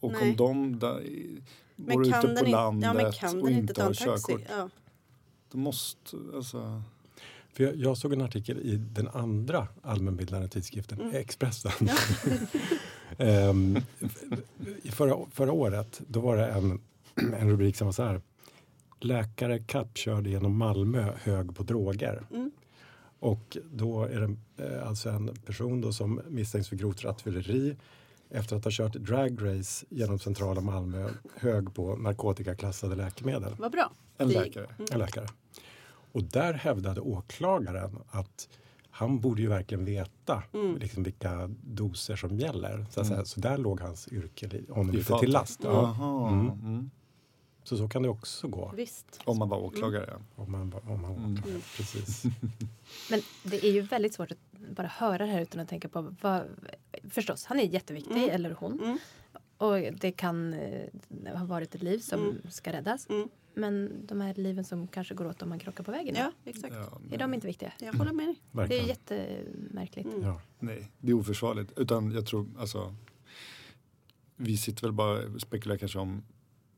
[0.00, 0.30] Och Nej.
[0.30, 1.02] om de där,
[1.76, 4.40] Men ute den, på inte, landet ja, och inte har körkort.
[4.48, 4.68] Ja.
[5.50, 6.82] Då måste, alltså.
[7.52, 11.14] För jag, jag såg en artikel i den andra allmänbildande tidskriften, Mm.
[11.14, 11.72] Expressen.
[11.80, 11.88] Ehm,
[14.82, 16.80] i förra, förra året då var det en,
[17.14, 18.20] en rubrik som var så här.
[19.00, 22.22] Läkare kappkörde genom Malmö hög på droger.
[22.30, 22.50] Mm.
[23.18, 27.76] Och då är det eh, alltså en person då som misstänks för grovt rattfylleri
[28.30, 33.54] efter att ha kört dragrace genom centrala Malmö hög på narkotikaklassade läkemedel.
[33.58, 33.92] Vad bra.
[34.18, 34.66] En läkare.
[34.90, 35.26] En läkare.
[36.12, 38.48] Och där hävdade åklagaren att
[38.96, 40.76] han borde ju verkligen veta Mm.
[40.78, 42.86] liksom, vilka doser som gäller.
[42.90, 43.24] Så, att säga.
[43.24, 45.60] så där låg hans yrke honom I lite till last.
[45.64, 46.28] Ja.
[46.28, 46.48] Mm.
[46.50, 46.90] Mm.
[47.64, 48.72] Så så kan det också gå.
[48.76, 49.20] Visst.
[49.24, 50.22] Om man var åklagare.
[50.36, 51.32] Om man, om man Mm.
[51.32, 51.60] åklagare.
[51.76, 52.22] Precis.
[53.10, 54.38] Men det är ju väldigt svårt att
[54.76, 56.42] bara höra det här utan att tänka på vad...
[57.10, 58.30] Förstås, han är jätteviktig, Mm.
[58.30, 58.80] eller hon.
[58.82, 58.98] Mm.
[59.58, 62.36] Och det kan eh, ha varit ett liv som Mm.
[62.50, 63.06] ska räddas.
[63.56, 63.70] Mm.
[63.84, 66.14] Men de här liven som kanske går åt om man krockar på vägen.
[66.18, 66.74] Ja, exakt.
[66.74, 67.72] Ja, Är de inte viktiga?
[67.80, 68.68] Jag håller med dig.
[68.68, 70.06] Det är jättemärkligt.
[70.06, 70.22] Mm.
[70.22, 70.40] Ja.
[70.58, 71.72] Nej, det är oförsvarligt.
[71.78, 72.94] Utan jag tror, alltså.
[74.36, 76.22] Vi sitter väl bara och spekulerar kanske om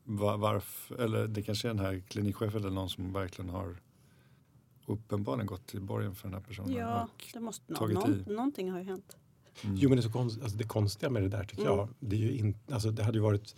[0.05, 3.77] va- varför, eller det kanske är den här klinikchefen eller någon som verkligen har
[4.87, 6.73] uppenbarligen gått till borgen för den här personen.
[6.73, 8.33] Ja, det måste tagit någon, i.
[8.33, 9.17] någonting har ju hänt.
[9.65, 9.77] mm.
[9.77, 11.77] Jo men det, är så konst, alltså det konstiga med det där tycker Mm.
[11.79, 11.89] jag.
[12.01, 13.57] Det, är ju in, alltså det hade ju varit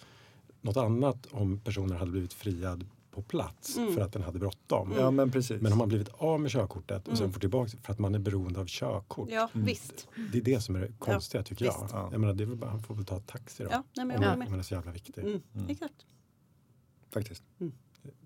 [0.60, 2.86] något annat om personen hade blivit friad
[3.22, 3.94] på plats Mm.
[3.94, 4.92] för att den hade bråttom.
[4.98, 5.60] ja men precis.
[5.62, 7.32] Men om man blivit av med körkortet och sen Mm.
[7.32, 9.28] får tillbaka för att man är beroende av körkort.
[9.32, 9.66] Ja, Mm.
[9.66, 10.08] visst.
[10.32, 11.80] Det är det som är det konstiga tycker jag.
[11.82, 11.94] visst.
[11.94, 12.08] Ja.
[12.12, 13.68] jag menar, det är bara, han får väl ta taxi då.
[13.72, 15.22] Ja, nej, men jag om, håller om man är så jävla viktig.
[15.24, 15.40] Mm.
[15.54, 15.68] Mm.
[15.68, 16.06] Exakt.
[17.10, 17.42] Faktiskt.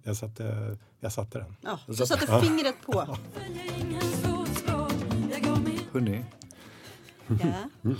[0.02, 1.56] Jag, satte, jag satte den.
[1.60, 2.92] Ja, Jag du satt- satte fingret på.
[5.30, 6.24] Jag Hörni,
[7.26, 7.94] Ja.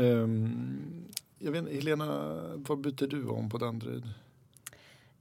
[0.00, 1.04] ehm,
[1.38, 2.06] jag vet, Helena,
[2.56, 4.08] vad byter du om på Danderyd?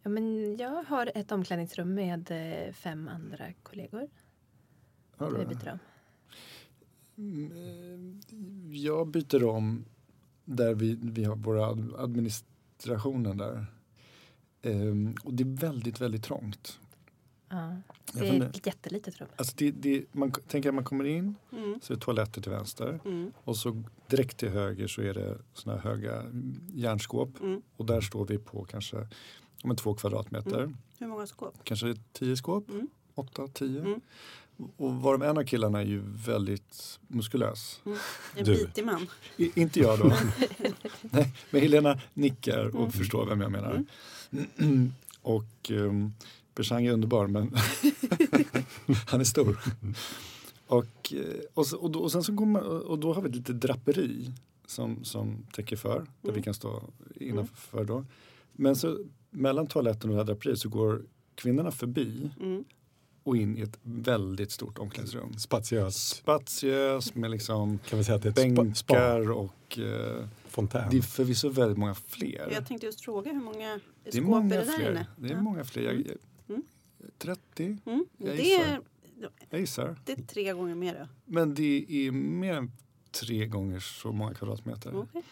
[0.03, 4.07] Ja, men jag har ett omklädningsrum med eh, fem andra kollegor.
[5.17, 5.37] Har du?
[5.37, 5.79] vi byter om.
[7.17, 9.85] Mm, eh, Jag byter om
[10.45, 13.65] där vi, vi har våra ad- administrationen där.
[14.61, 16.79] Ehm, och det är väldigt, väldigt trångt.
[17.49, 17.75] Ja.
[18.13, 19.27] Jag Det är ett jättelitet rum.
[19.35, 21.79] Alltså det, det, man tänker att man kommer in Mm.
[21.83, 23.31] så är det toaletter till vänster Mm.
[23.43, 26.23] och så direkt till höger så är det såna här höga
[26.73, 27.61] järnskåp Mm.
[27.77, 29.07] och där står vi på kanske
[29.63, 30.57] om en två kvadratmeter.
[30.59, 30.77] Mm.
[30.99, 31.53] Hur många skåp?
[31.63, 32.87] Kanske tio skåp, Mm.
[33.15, 33.79] åtta, tio.
[33.81, 34.01] Mm.
[34.77, 37.81] Och varav en av killarna är ju väldigt muskulös.
[38.35, 38.51] En Du.
[38.65, 39.07] bitig man.
[39.37, 40.05] I, inte jag då.
[41.01, 42.91] Nej, men Helena nickar och Mm.
[42.91, 43.83] förstår vem jag menar.
[45.21, 46.13] och um,
[46.55, 47.55] Persang är underbar men
[49.07, 49.59] han är stor.
[50.67, 53.29] och, eh, och, så, och, då, och sen så går man, och då har vi
[53.29, 54.31] ett litet draperi
[54.65, 56.35] som, som täcker för, där Mm.
[56.35, 56.83] vi kan stå
[57.15, 58.05] innanför då.
[58.51, 58.97] Men så
[59.31, 61.01] mellan toaletten och det här draperiet så går
[61.35, 62.63] kvinnorna förbi Mm.
[63.23, 65.33] och in i ett väldigt stort omklädningsrum.
[65.37, 66.15] Spatiöst.
[66.15, 70.27] Spatiös med liksom Kan vi säga att det är ett spa, spa bänkar och eh,
[70.47, 70.87] fontän.
[70.91, 72.49] det är förvisso väldigt många fler.
[72.53, 74.91] Jag tänkte just fråga hur många det är skåp många är det där fler.
[74.91, 75.07] inne?
[75.17, 75.41] Det är Ja.
[75.41, 75.83] många fler.
[75.83, 76.17] Jag, jag,
[76.49, 76.63] Mm.
[77.17, 78.05] 30, Mm.
[78.17, 78.63] Jag Det, gissar.
[78.63, 78.79] är,
[79.49, 79.95] jag gissar.
[80.05, 80.93] det är tre gånger mer.
[80.99, 81.07] då.
[81.25, 82.71] Men det är mer än
[83.11, 84.95] tre gånger så många kvadratmeter.
[84.95, 85.23] Okej.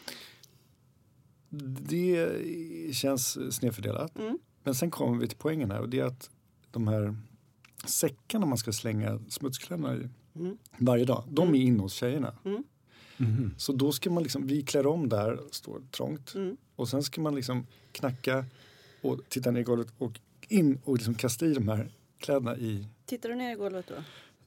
[1.49, 4.17] Det känns snedfördelat.
[4.19, 4.39] Mm.
[4.63, 6.29] Men sen kommer vi till poängen här och det är att
[6.71, 7.15] de här
[7.85, 10.57] säckarna man ska slänga smutskläderna i Mm.
[10.77, 11.61] varje dag, de Mm.
[11.61, 12.35] är inne hos tjejerna.
[13.17, 13.53] Mhm.
[13.57, 16.35] Så då ska man liksom, vi klär om där, står trångt.
[16.35, 16.57] Mm.
[16.75, 18.45] Och sen ska man liksom knacka
[19.01, 22.87] och titta ner i golvet och in och liksom kasta i de här kläderna i,
[23.05, 23.93] Tittar du ner i golvet då?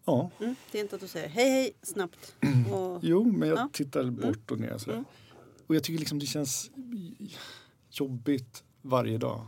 [0.05, 0.55] ja, Mm.
[0.73, 2.35] Det är inte att du säger hej hej snabbt.
[2.73, 3.69] Och, jo men jag Ja.
[3.73, 5.05] tittar bort och ner sådär.
[5.73, 5.73] Mm.
[5.73, 6.71] Och jag tycker liksom det känns
[7.91, 9.47] jobbigt varje dag.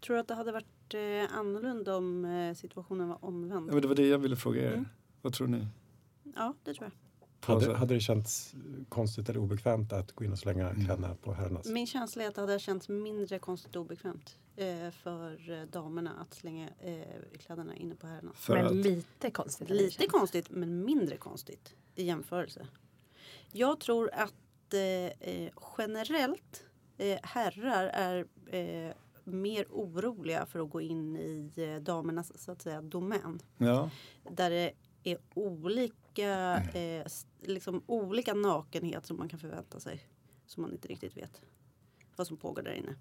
[0.00, 3.68] tror du att det hade varit eh, annorlunda om eh, situationen var omvänd?
[3.68, 4.72] Ja, men det var det jag ville fråga er.
[4.72, 4.86] Mm.
[5.22, 5.66] Vad tror ni?
[6.34, 6.92] Ja, det tror jag.
[7.54, 8.54] Hade, hade det känts
[8.88, 10.84] konstigt eller obekvämt att gå in och slänga Mm.
[10.84, 11.66] kläderna på herrarnas?
[11.66, 16.10] Min känsla är att det hade känts mindre konstigt och obekvämt eh, för eh, damerna
[16.20, 18.32] att slänga eh, kläderna inne på herrarna.
[18.34, 19.70] För men att, lite konstigt.
[19.70, 20.12] Lite känts.
[20.12, 22.66] konstigt men mindre konstigt i jämförelse.
[23.52, 24.34] Jag tror att
[24.74, 26.64] eh, eh, generellt
[26.98, 28.92] eh, herrar är eh,
[29.24, 33.38] mer oroliga för att gå in i eh, damernas så att säga domän.
[33.58, 33.90] ja,
[34.30, 34.72] Där det
[35.04, 37.06] är olika, eh,
[37.42, 40.00] liksom olika nakenhet som man kan förvänta sig.
[40.46, 41.42] Som man inte riktigt vet
[42.16, 42.94] vad som pågår där inne.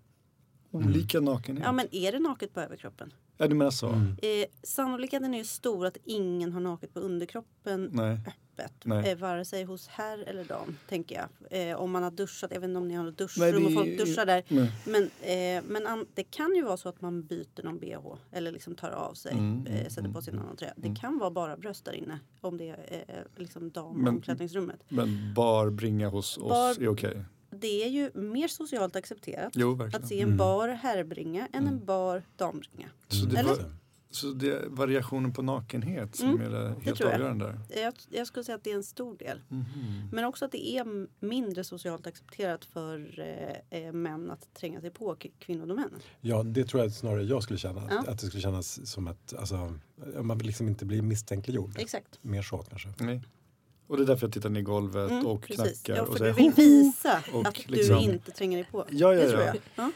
[0.71, 1.65] olika nakenhet.
[1.65, 3.13] Ja men är det naket på överkroppen?
[3.37, 3.87] Ja, du menar så?
[3.87, 4.15] Mm.
[4.21, 8.19] Eh, sannolikheten är ju stor att ingen har naket på underkroppen Nej.
[8.59, 8.73] Öppet.
[8.85, 9.11] Nej.
[9.11, 11.15] Eh, vare sig hos herr eller dam, tänker
[11.49, 11.69] jag.
[11.69, 13.65] Eh, om man har duschat, jag vet inte om ni har något duschrum Nej, det
[13.67, 14.43] och folk duschar där.
[14.47, 14.71] Nej.
[14.85, 17.97] Men, eh, men an, det kan ju vara så att man byter någon bh
[18.31, 20.73] eller liksom tar av sig, Mm, eh, mm, sätter på sig en annan tröja.
[20.77, 24.79] Det kan vara bara bröst där inne om det är eh, liksom Men- damomklädningsrummet.
[24.87, 27.23] Men bar bringa hos oss Bar- är okej?
[27.49, 32.23] Det är ju mer socialt accepterat Jo, att se en bar herrbringa än en bar
[32.35, 32.89] dambringa.
[33.07, 33.57] Så det var,
[34.09, 37.13] Så det är variationen på nakenhet som Mm, är det helt jag.
[37.13, 37.81] avgörande där?
[37.81, 39.41] Jag, jag skulle säga att det är en stor del.
[39.47, 39.65] Mhm.
[40.11, 43.19] Men också att det är mindre socialt accepterat för
[43.71, 45.99] eh, eh, män att tränga sig på k- kvinnodomänen.
[46.21, 47.81] Ja, det tror jag snarare jag skulle känna.
[47.81, 48.11] Att, Ja.
[48.11, 49.73] att det skulle kännas som att alltså,
[50.21, 51.75] man vill liksom inte bli misstänkliggjord.
[51.79, 52.19] Exakt.
[52.21, 52.93] Mer så kanske.
[52.99, 53.21] Nej.
[53.87, 55.81] Och det är därför jag tittar ner i golvet Mm, och precis.
[55.81, 58.67] knackar Ja, och för säger du vill visa och att liksom- du inte tränger dig
[58.71, 58.85] på.
[58.89, 59.47] Ja, ja, det tror ja.
[59.47, 59.55] jag.
[59.75, 59.91] Ja.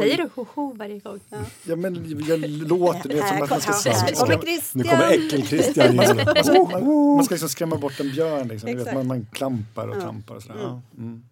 [0.00, 1.20] Säger du ho-ho varje gång?
[1.66, 5.96] Ja men jag låter det som att man ska, skrämma- Nu kommer äckel-Christian in.
[5.96, 8.48] man, ska, man, man ska liksom skrämma bort en björn.
[8.48, 8.76] Liksom.
[8.76, 10.00] Vet, man, man klampar och Ja.
[10.00, 10.34] trampar.
[10.34, 10.54] Och sådär.
[10.54, 10.66] Mm.
[10.70, 11.22] Ja, mm.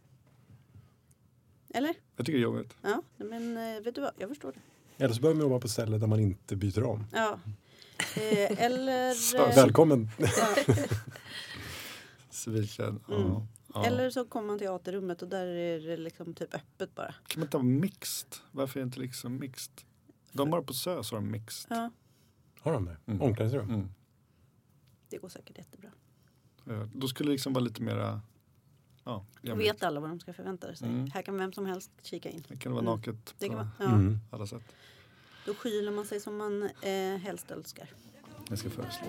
[1.74, 1.94] Eller?
[2.16, 2.76] Jag tycker det är jobbigt.
[2.82, 4.10] Ja, men eh, vet du vad?
[4.18, 5.04] Jag förstår det.
[5.04, 7.04] Eller så börjar man jobba på ställen där man inte byter om.
[7.12, 7.38] Ja.
[8.16, 10.10] Eh, eller, Så- eh, Välkommen!
[10.18, 10.28] ja,
[12.30, 12.96] Civilklädd.
[13.08, 13.30] Mm.
[13.74, 13.86] Ja.
[13.86, 17.14] Eller så kommer man till teaterrummet och där är det liksom typ öppet bara.
[17.26, 18.34] Kan man inte ha mixed?
[18.52, 19.72] Varför är det inte liksom mixed?
[20.32, 21.76] De bara på SÖS har de mixed.
[21.76, 21.90] Ja,
[22.60, 22.96] Har de det?
[23.06, 23.20] Mm.
[23.22, 23.68] Omklädningsrum?
[23.70, 23.88] Mm.
[25.08, 25.90] det går säkert jättebra.
[26.64, 28.20] Ja, Då skulle det liksom vara lite mera...
[29.04, 30.88] Ja, Då vet alla vad de ska förvänta sig.
[30.88, 31.10] Mm.
[31.10, 32.44] Här kan vem som helst kika in.
[32.48, 32.94] Det kan vara Mm.
[32.94, 33.94] naket Det kan på vara, ja.
[33.96, 34.18] Mm.
[34.30, 34.74] alla sätt.
[35.46, 37.90] Då skyler man sig som man eh, helst önskar.
[38.48, 39.06] Jag ska föreslå.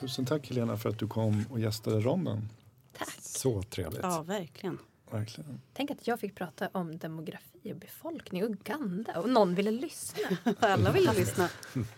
[0.00, 2.48] Tusen tack Helena för att du kom och gästade ronden.
[3.20, 4.00] Så trevligt.
[4.02, 4.78] Ja, verkligen.
[5.10, 5.60] Verkligen.
[5.72, 10.36] Tänk att jag fick prata om demografi och befolkning i Uganda och någon ville lyssna.
[10.60, 11.48] Alla vill lyssna.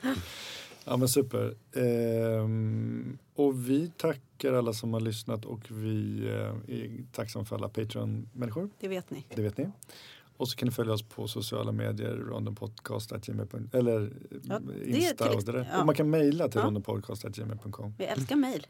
[0.85, 1.55] Ja men super.
[1.75, 7.69] Ehm, och vi tackar alla som har lyssnat och vi eh, är tacksamma för alla
[7.69, 8.71] Patreon-människor.
[8.81, 9.27] Det vet ni.
[9.35, 9.71] Det vet ni.
[10.41, 14.13] Och så kan ni följa oss på sociala medier, rondenpodcast.gmail.com eller
[14.49, 15.69] Ja, eh, Insta och det där.
[15.73, 15.81] ja.
[15.81, 16.67] Och man kan mejla till Ja.
[16.67, 17.95] rondenpodcast.gmail.com.
[17.99, 18.67] Vi älskar mejl.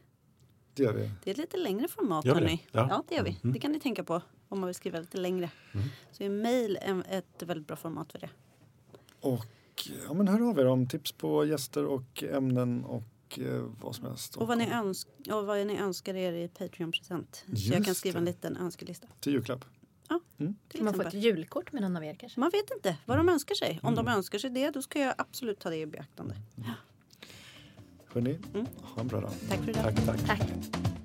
[0.73, 1.11] Det gör vi.
[1.23, 2.67] Det är ett lite längre format Gör hörni.
[2.71, 2.87] Ja.
[2.89, 3.03] Ja.
[3.09, 3.37] det gör vi.
[3.43, 3.53] Mm.
[3.53, 5.49] Det kan ni tänka på om man vill skriva lite längre.
[5.73, 5.87] Mm.
[6.11, 8.29] Så är mejl en- ett väldigt bra format för det.
[9.21, 9.45] Och
[10.07, 14.05] ja, men hör av er om tips på gäster och ämnen och eh, vad som
[14.05, 14.35] helst.
[14.37, 17.45] Och vad ni, önsk och vad ni önskar er i Patreon-present.
[17.55, 18.31] Så jag kan skriva en det.
[18.31, 19.07] liten önskelista.
[19.19, 19.65] Till julklapp.
[20.67, 22.39] Till Man får ett julkort med någon av er kanske.
[22.39, 23.79] Man vet inte vad de önskar sig.
[23.83, 24.05] Om Mm.
[24.05, 26.35] de önskar sig det, då ska jag absolut ta det i beaktande.
[28.13, 28.65] Hörni, Mm.
[28.81, 29.31] ha en bra dag.
[29.49, 29.83] Tack för idag.
[29.95, 30.27] Tack, tack.
[30.27, 31.00] Tack.